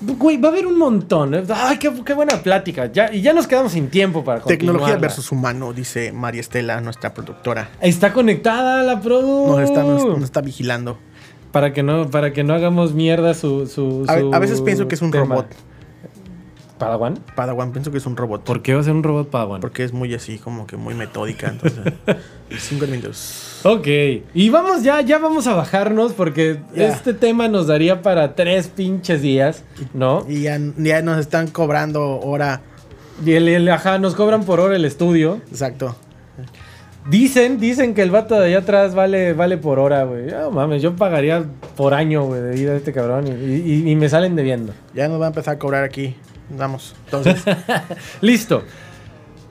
[0.00, 1.34] Güey, va a haber un montón.
[1.34, 1.42] ¿eh?
[1.52, 2.86] Ay, qué, qué buena plática.
[2.92, 7.12] Ya, y ya nos quedamos sin tiempo para Tecnología versus humano, dice María Estela, nuestra
[7.12, 7.70] productora.
[7.80, 9.48] Está conectada la produ.
[9.48, 10.98] Nos está, nos, nos está vigilando.
[11.50, 13.66] Para que no, para que no hagamos mierda su.
[13.66, 15.34] su, A, veces pienso que es un tema.
[15.34, 15.46] robot.
[16.78, 17.18] ¿Padawan?
[17.34, 18.42] Padawan, pienso que es un robot.
[18.44, 19.60] ¿Por qué va a ser un robot Padawan?
[19.60, 21.48] Porque es muy así, como que muy metódica.
[21.48, 21.80] Entonces,
[22.58, 23.60] cinco minutos.
[23.64, 23.86] Ok.
[24.34, 29.20] Y vamos ya, ya vamos a bajarnos porque este tema nos daría para tres pinches
[29.22, 29.64] días,
[29.94, 30.24] ¿no?
[30.28, 32.60] Y ya, ya nos están cobrando hora.
[33.24, 35.40] Y el, el- ajá, nos cobran por hora el estudio.
[35.50, 35.96] Exacto.
[37.10, 40.26] Dicen, dicen que el vato de allá atrás vale, vale por hora, güey.
[40.26, 41.42] No mames, yo pagaría
[41.76, 44.74] por año, güey, de vida a este cabrón y, y- y me salen debiendo.
[44.94, 46.14] Ya nos va a empezar a cobrar aquí.
[46.50, 46.94] Vamos.
[47.06, 47.42] Entonces,
[48.20, 48.62] Listo.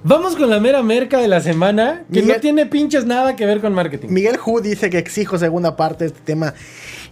[0.03, 3.45] Vamos con la mera merca de la semana, que Miguel- no tiene pinches nada que
[3.45, 4.07] ver con marketing.
[4.09, 6.53] Miguel Hu dice que exijo segunda parte de este tema.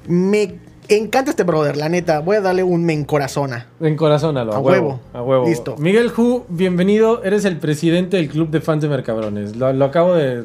[0.08, 0.56] Me
[0.88, 2.20] encanta este brother, la neta.
[2.20, 3.66] Voy a darle un me encorazona.
[3.82, 4.88] En corazón, a lo A huevo.
[4.88, 5.00] huevo.
[5.14, 5.46] A huevo.
[5.48, 5.76] Listo.
[5.78, 7.24] Miguel Hu, bienvenido.
[7.24, 9.56] Eres el presidente del club de fans de Mercabrones.
[9.56, 10.44] Lo, lo acabo de.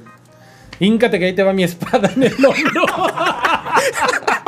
[0.80, 2.84] Híncate que ahí te va mi espada en el hombro.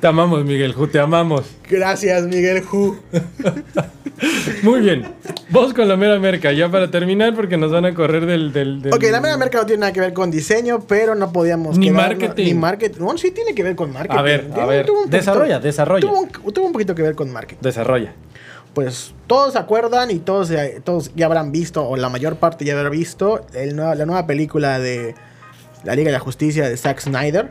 [0.00, 1.44] te amamos, Miguel Hu, te amamos.
[1.68, 2.96] Gracias, Miguel Hu.
[4.62, 5.06] Muy bien.
[5.50, 8.52] Vos con la mera merca, ya para terminar, porque nos van a correr del.
[8.52, 11.32] del, del- Ok, la mera merca no tiene nada que ver con diseño, pero no
[11.32, 11.76] podíamos.
[11.78, 12.44] Ni quedarnos- marketing.
[12.44, 13.00] Ni marketing.
[13.00, 14.18] Bueno, sí tiene que ver con marketing.
[14.18, 14.86] A ver, a ver.
[14.86, 16.00] tuvo un poquito- Desarrolla, desarrolla.
[16.08, 17.60] Tuvo un, tuvo un poquito que ver con marketing.
[17.62, 18.14] Desarrolla.
[18.74, 22.64] Pues todos se acuerdan y todos, ya- todos ya habrán visto, o la mayor parte
[22.64, 25.14] ya habrá visto, el nueva- la nueva película de
[25.84, 27.50] la Liga de la Justicia de Zack Snyder.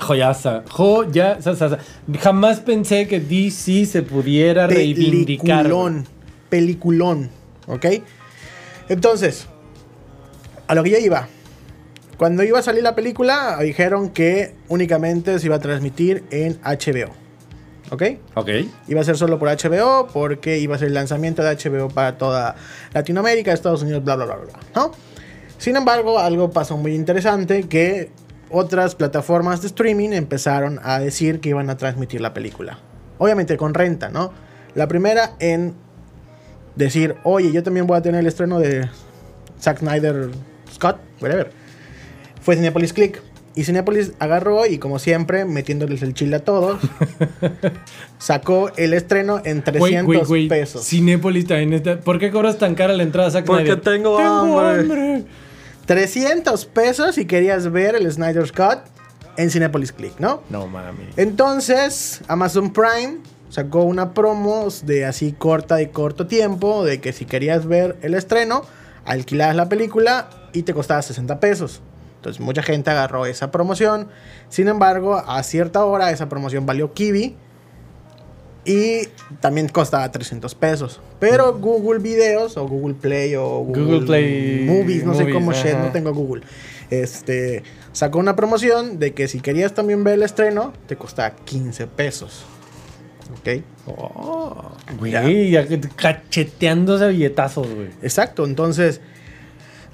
[0.00, 0.64] Joyaza.
[0.68, 1.40] Joya.
[1.40, 1.78] sa, sa, sa.
[2.20, 5.62] Jamás pensé que DC se pudiera reivindicar.
[5.64, 6.06] Peliculón.
[6.48, 7.30] Peliculón.
[7.66, 7.86] ¿Ok?
[8.88, 9.46] Entonces,
[10.66, 11.28] a lo que yo iba.
[12.16, 17.12] Cuando iba a salir la película, dijeron que únicamente se iba a transmitir en HBO.
[17.90, 18.02] ¿Ok?
[18.34, 18.48] Ok.
[18.88, 22.16] Iba a ser solo por HBO porque iba a ser el lanzamiento de HBO para
[22.16, 22.56] toda
[22.94, 24.92] Latinoamérica, Estados Unidos, bla, bla, bla, bla, ¿no?
[25.58, 28.10] Sin embargo, algo pasó muy interesante que
[28.50, 32.78] otras plataformas de streaming empezaron a decir que iban a transmitir la película.
[33.18, 34.32] Obviamente con renta, ¿no?
[34.74, 35.74] La primera en
[36.74, 38.88] decir, oye, yo también voy a tener el estreno de
[39.60, 40.28] Zack Snyder
[40.72, 41.50] Scott, whatever.
[42.42, 43.22] Fue Cinepolis Click.
[43.54, 46.78] Y Cinepolis agarró y como siempre, metiéndoles el chile a todos,
[48.18, 50.48] sacó el estreno en 300 Wait, wait, wait.
[50.50, 50.84] pesos.
[50.86, 51.98] Cinépolis también está.
[52.00, 53.80] ¿Por qué cobras tan cara la entrada a Zack Porque Snyder?
[53.80, 55.24] tengo hambre.
[55.86, 58.80] 300 pesos si querías ver el Snyder Scott
[59.36, 60.42] en Cinepolis Click, ¿no?
[60.50, 61.08] No mami.
[61.16, 63.18] Entonces, Amazon Prime
[63.48, 68.14] sacó una promo de así corta y corto tiempo, de que si querías ver el
[68.14, 68.62] estreno,
[69.04, 71.82] alquilabas la película y te costaba 60 pesos.
[72.16, 74.08] Entonces, mucha gente agarró esa promoción.
[74.48, 77.36] Sin embargo, a cierta hora esa promoción valió Kiwi
[78.66, 79.08] y
[79.40, 81.00] también costaba 300 pesos.
[81.20, 85.74] Pero Google Videos o Google Play o Google, Google Play Movies, no sé cómo shit,
[85.74, 86.42] no tengo Google.
[86.90, 87.62] Este
[87.92, 92.44] sacó una promoción de que si querías también ver el estreno, te costaba 15 pesos.
[93.40, 93.62] ¿Ok?
[93.86, 94.72] Oh,
[95.04, 95.22] Ya.
[95.22, 97.88] güey, ya que- cacheteándose billetazos, güey.
[98.02, 99.00] Exacto, entonces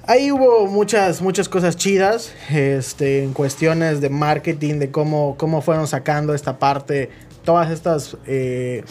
[0.05, 5.87] ahí hubo muchas, muchas cosas chidas este, en cuestiones de marketing, de cómo, cómo fueron
[5.87, 7.09] sacando esta parte,
[7.43, 8.83] todas estas, eh,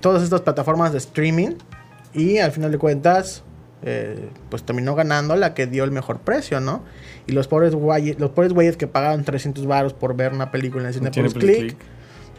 [0.00, 1.52] todas estas plataformas de streaming
[2.14, 3.42] y al final de cuentas,
[3.82, 6.82] eh, pues terminó ganando la que dio el mejor precio, ¿no?
[7.26, 10.86] Y los pobres güeyes, los pobres güeyes que pagaron 300 baros por ver una película
[10.88, 11.86] en Cinepolis Cinepolis Click, Click.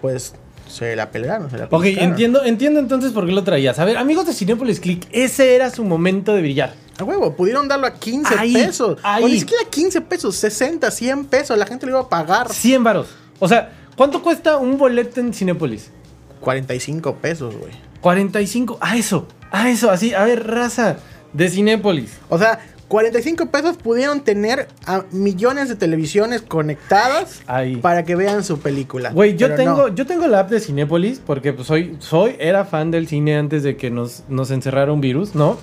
[0.02, 0.36] pues
[0.70, 3.78] se la pelearon, se la Ok, entiendo, entiendo entonces por qué lo traías.
[3.80, 6.74] A ver, amigos de Cinepolis Click, ese era su momento de brillar.
[7.00, 9.00] A huevo, pudieron darlo a 15 Ahí, pesos.
[9.04, 9.24] ahí.
[9.24, 11.58] O ni siquiera 15 pesos, 60, 100 pesos.
[11.58, 12.52] La gente lo iba a pagar.
[12.54, 13.08] 100 varos.
[13.40, 15.92] O sea, ¿cuánto cuesta un boleto en Cinepolis?
[16.40, 17.72] 45 pesos, güey.
[18.02, 18.78] 45.
[18.82, 20.14] A eso, a eso, así.
[20.14, 20.98] A ver, raza
[21.32, 22.18] de Cinépolis.
[22.30, 27.78] O sea, 45 pesos pudieron tener a millones de televisiones conectadas Ahí.
[27.78, 29.10] para que vean su película.
[29.12, 29.96] Güey, yo tengo, no.
[29.96, 33.64] yo tengo la app de Cinépolis porque pues, soy, soy, era fan del cine antes
[33.64, 35.58] de que nos, nos encerrara un virus, ¿no?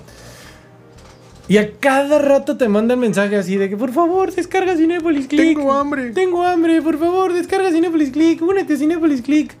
[1.51, 5.57] Y a cada rato te mandan mensaje así de que por favor descarga Cinépolis Click.
[5.57, 6.11] Tengo hambre.
[6.11, 8.41] Tengo hambre, por favor, descarga Cinépolis Click.
[8.41, 9.53] Únete a Cinépolis Click.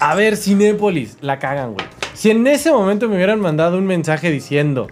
[0.00, 1.86] A ver, Cinépolis, la cagan, güey.
[2.12, 4.88] Si en ese momento me hubieran mandado un mensaje diciendo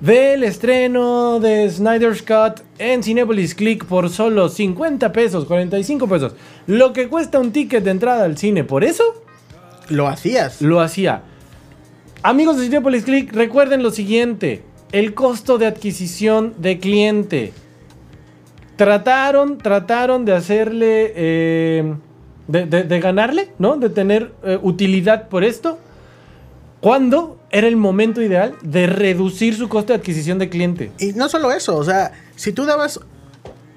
[0.00, 6.34] Ve el estreno de Snyder Scott en Cinepolis Click por solo 50 pesos, 45 pesos.
[6.66, 8.64] Lo que cuesta un ticket de entrada al cine.
[8.64, 9.04] Por eso
[9.90, 10.62] Lo hacías.
[10.62, 11.24] lo hacía.
[12.22, 14.62] Amigos de Cinepolis Click, recuerden lo siguiente.
[14.92, 17.52] El costo de adquisición de cliente.
[18.76, 21.12] Trataron, trataron de hacerle...
[21.14, 21.94] eh,
[22.48, 23.76] de, ganarle, ¿no?
[23.76, 25.78] De tener eh, utilidad por esto.
[26.80, 30.90] Cuando era el momento ideal de reducir su costo de adquisición de cliente.
[30.98, 33.00] Y no solo eso, o sea, si tú dabas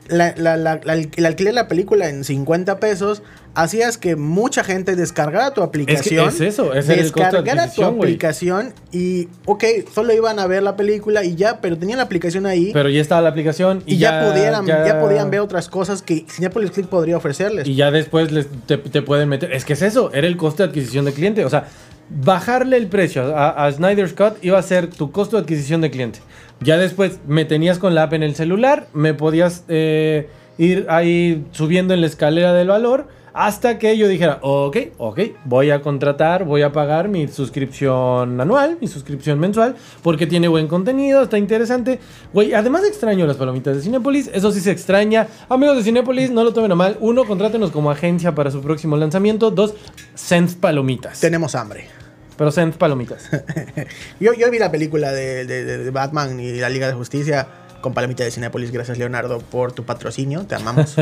[0.07, 3.21] la- la- la- el alquiler de la película en 50 pesos,
[3.53, 6.27] hacías que mucha gente descargara tu aplicación.
[6.29, 8.09] es eso, era el costo de descargara tu adquisición, güey.
[8.09, 12.45] aplicación y, ok, solo iban a ver la película y ya, pero tenían la aplicación
[12.45, 14.99] ahí Pero ya estaba la aplicación y, y ya, pudieran, ya...
[15.01, 17.67] podían ver otras cosas que Cinepolis Click podría ofrecerles.
[17.67, 19.51] Y ya después les- te, te pueden meter.
[19.53, 21.43] Es que es eso, era el costo de adquisición de cliente.
[21.45, 21.67] O sea,
[22.09, 25.91] bajarle el precio a, a Snyder Scott iba a ser tu costo de adquisición de
[25.91, 26.19] cliente.
[26.62, 31.43] Ya después me tenías con la app en el celular, me podías eh, ir ahí
[31.51, 36.43] subiendo en la escalera del valor hasta que yo dijera, ok, ok, voy a contratar,
[36.43, 41.99] voy a pagar mi suscripción anual, mi suscripción mensual, porque tiene buen contenido, está interesante.
[42.34, 45.28] Güey, además extraño las palomitas de Cinépolis, eso sí se extraña.
[45.49, 46.97] Amigos de Cinépolis, no lo tomen a mal.
[46.99, 49.51] Uno, contrátenos como agencia para su próximo lanzamiento.
[49.51, 49.76] Dos,
[50.14, 51.20] Sense Palomitas.
[51.20, 52.00] Tenemos hambre.
[52.41, 53.29] Pero Sense Palomitas.
[54.19, 57.47] Yo, yo vi la película de, de- de- de Batman y la Liga de Justicia.
[57.81, 58.71] con Palomita de Cinepolis.
[58.71, 60.43] Gracias, Leonardo, por tu patrocinio.
[60.47, 60.95] Te amamos.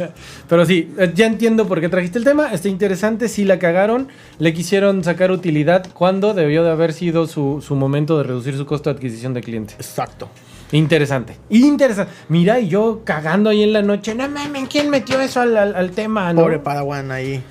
[0.48, 2.50] Pero sí, eh, ya entiendo por qué trajiste el tema.
[2.52, 3.28] Está interesante.
[3.28, 8.16] Si la cagaron, le quisieron sacar utilidad cuando debió de haber sido su, su momento
[8.16, 9.74] de reducir su costo de adquisición de cliente.
[9.74, 10.30] Exacto.
[10.72, 11.36] Interesante.
[11.50, 12.10] Interesante.
[12.30, 14.14] Mira, y yo cagando ahí en la noche.
[14.14, 16.32] No mames, ¿quién metió eso al, al- al tema?
[16.32, 16.40] no?
[16.42, 17.42] Pobre Padawan ahí.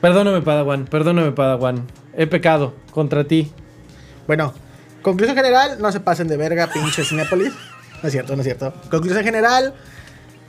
[0.00, 0.84] Perdóname, Padawan.
[0.86, 1.86] Perdóname, Padawan.
[2.16, 3.52] He pecado contra ti.
[4.26, 4.52] Bueno,
[5.02, 7.52] conclusión general, no se pasen de verga, pinche Cinépolis.
[8.02, 8.72] No es cierto, no es cierto.
[8.90, 9.74] Conclusión general,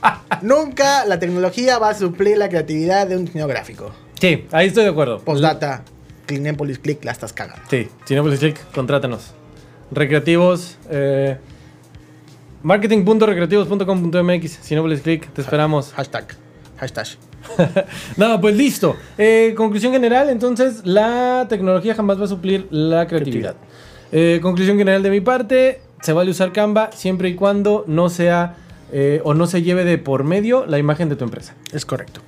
[0.42, 3.92] nunca la tecnología va a suplir la creatividad de un diseño gráfico.
[4.20, 5.20] Sí, ahí estoy de acuerdo.
[5.20, 5.84] Postdata,
[6.28, 7.64] Cinépolis, click, la estás cagando.
[7.70, 9.34] Sí, Cinepolis Click, contrátanos.
[9.92, 11.38] Recreativos, eh,
[12.62, 15.94] marketing.recreativos.com.mx, Cinepolis Click, te esperamos.
[15.94, 16.36] Hashtag,
[16.78, 17.29] hashtag.
[18.18, 18.96] Nada, pues listo.
[19.18, 23.56] Eh, conclusión general, entonces, la tecnología jamás va a suplir la creatividad.
[24.12, 28.56] Eh, conclusión general de mi parte, se vale usar Canva siempre y cuando no sea
[28.92, 31.56] eh, o no se lleve de por medio la imagen de tu empresa.
[31.72, 32.22] Es correcto.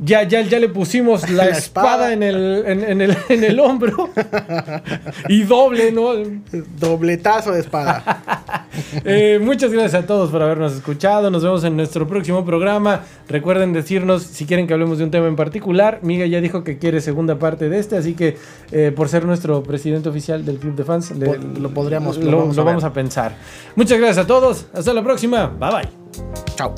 [0.04, 2.14] Ya, ya, ya le pusimos la, La espada, espada.
[2.14, 4.10] en, el, en, en el, en el hombro.
[5.30, 6.14] y doble, ¿no?
[6.80, 8.64] Dobletazo de espada.
[9.06, 11.30] Eh, muchas gracias a todos por habernos escuchado.
[11.30, 13.02] Nos vemos en nuestro próximo programa.
[13.28, 16.00] Recuerden decirnos si quieren que hablemos de un tema en particular.
[16.04, 18.38] Miguel ya dijo que quiere segunda parte de este, así que
[18.72, 22.38] eh, por ser nuestro presidente oficial del club de fans, le- lo podríamos- lo, lo
[22.40, 23.36] vamos lo a vamos a pensar.
[23.76, 24.66] Muchas gracias a todos.
[24.74, 25.48] Hasta la próxima.
[25.48, 25.90] Bye bye.
[26.56, 26.74] Chao.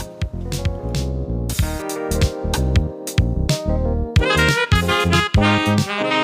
[5.35, 6.22] Música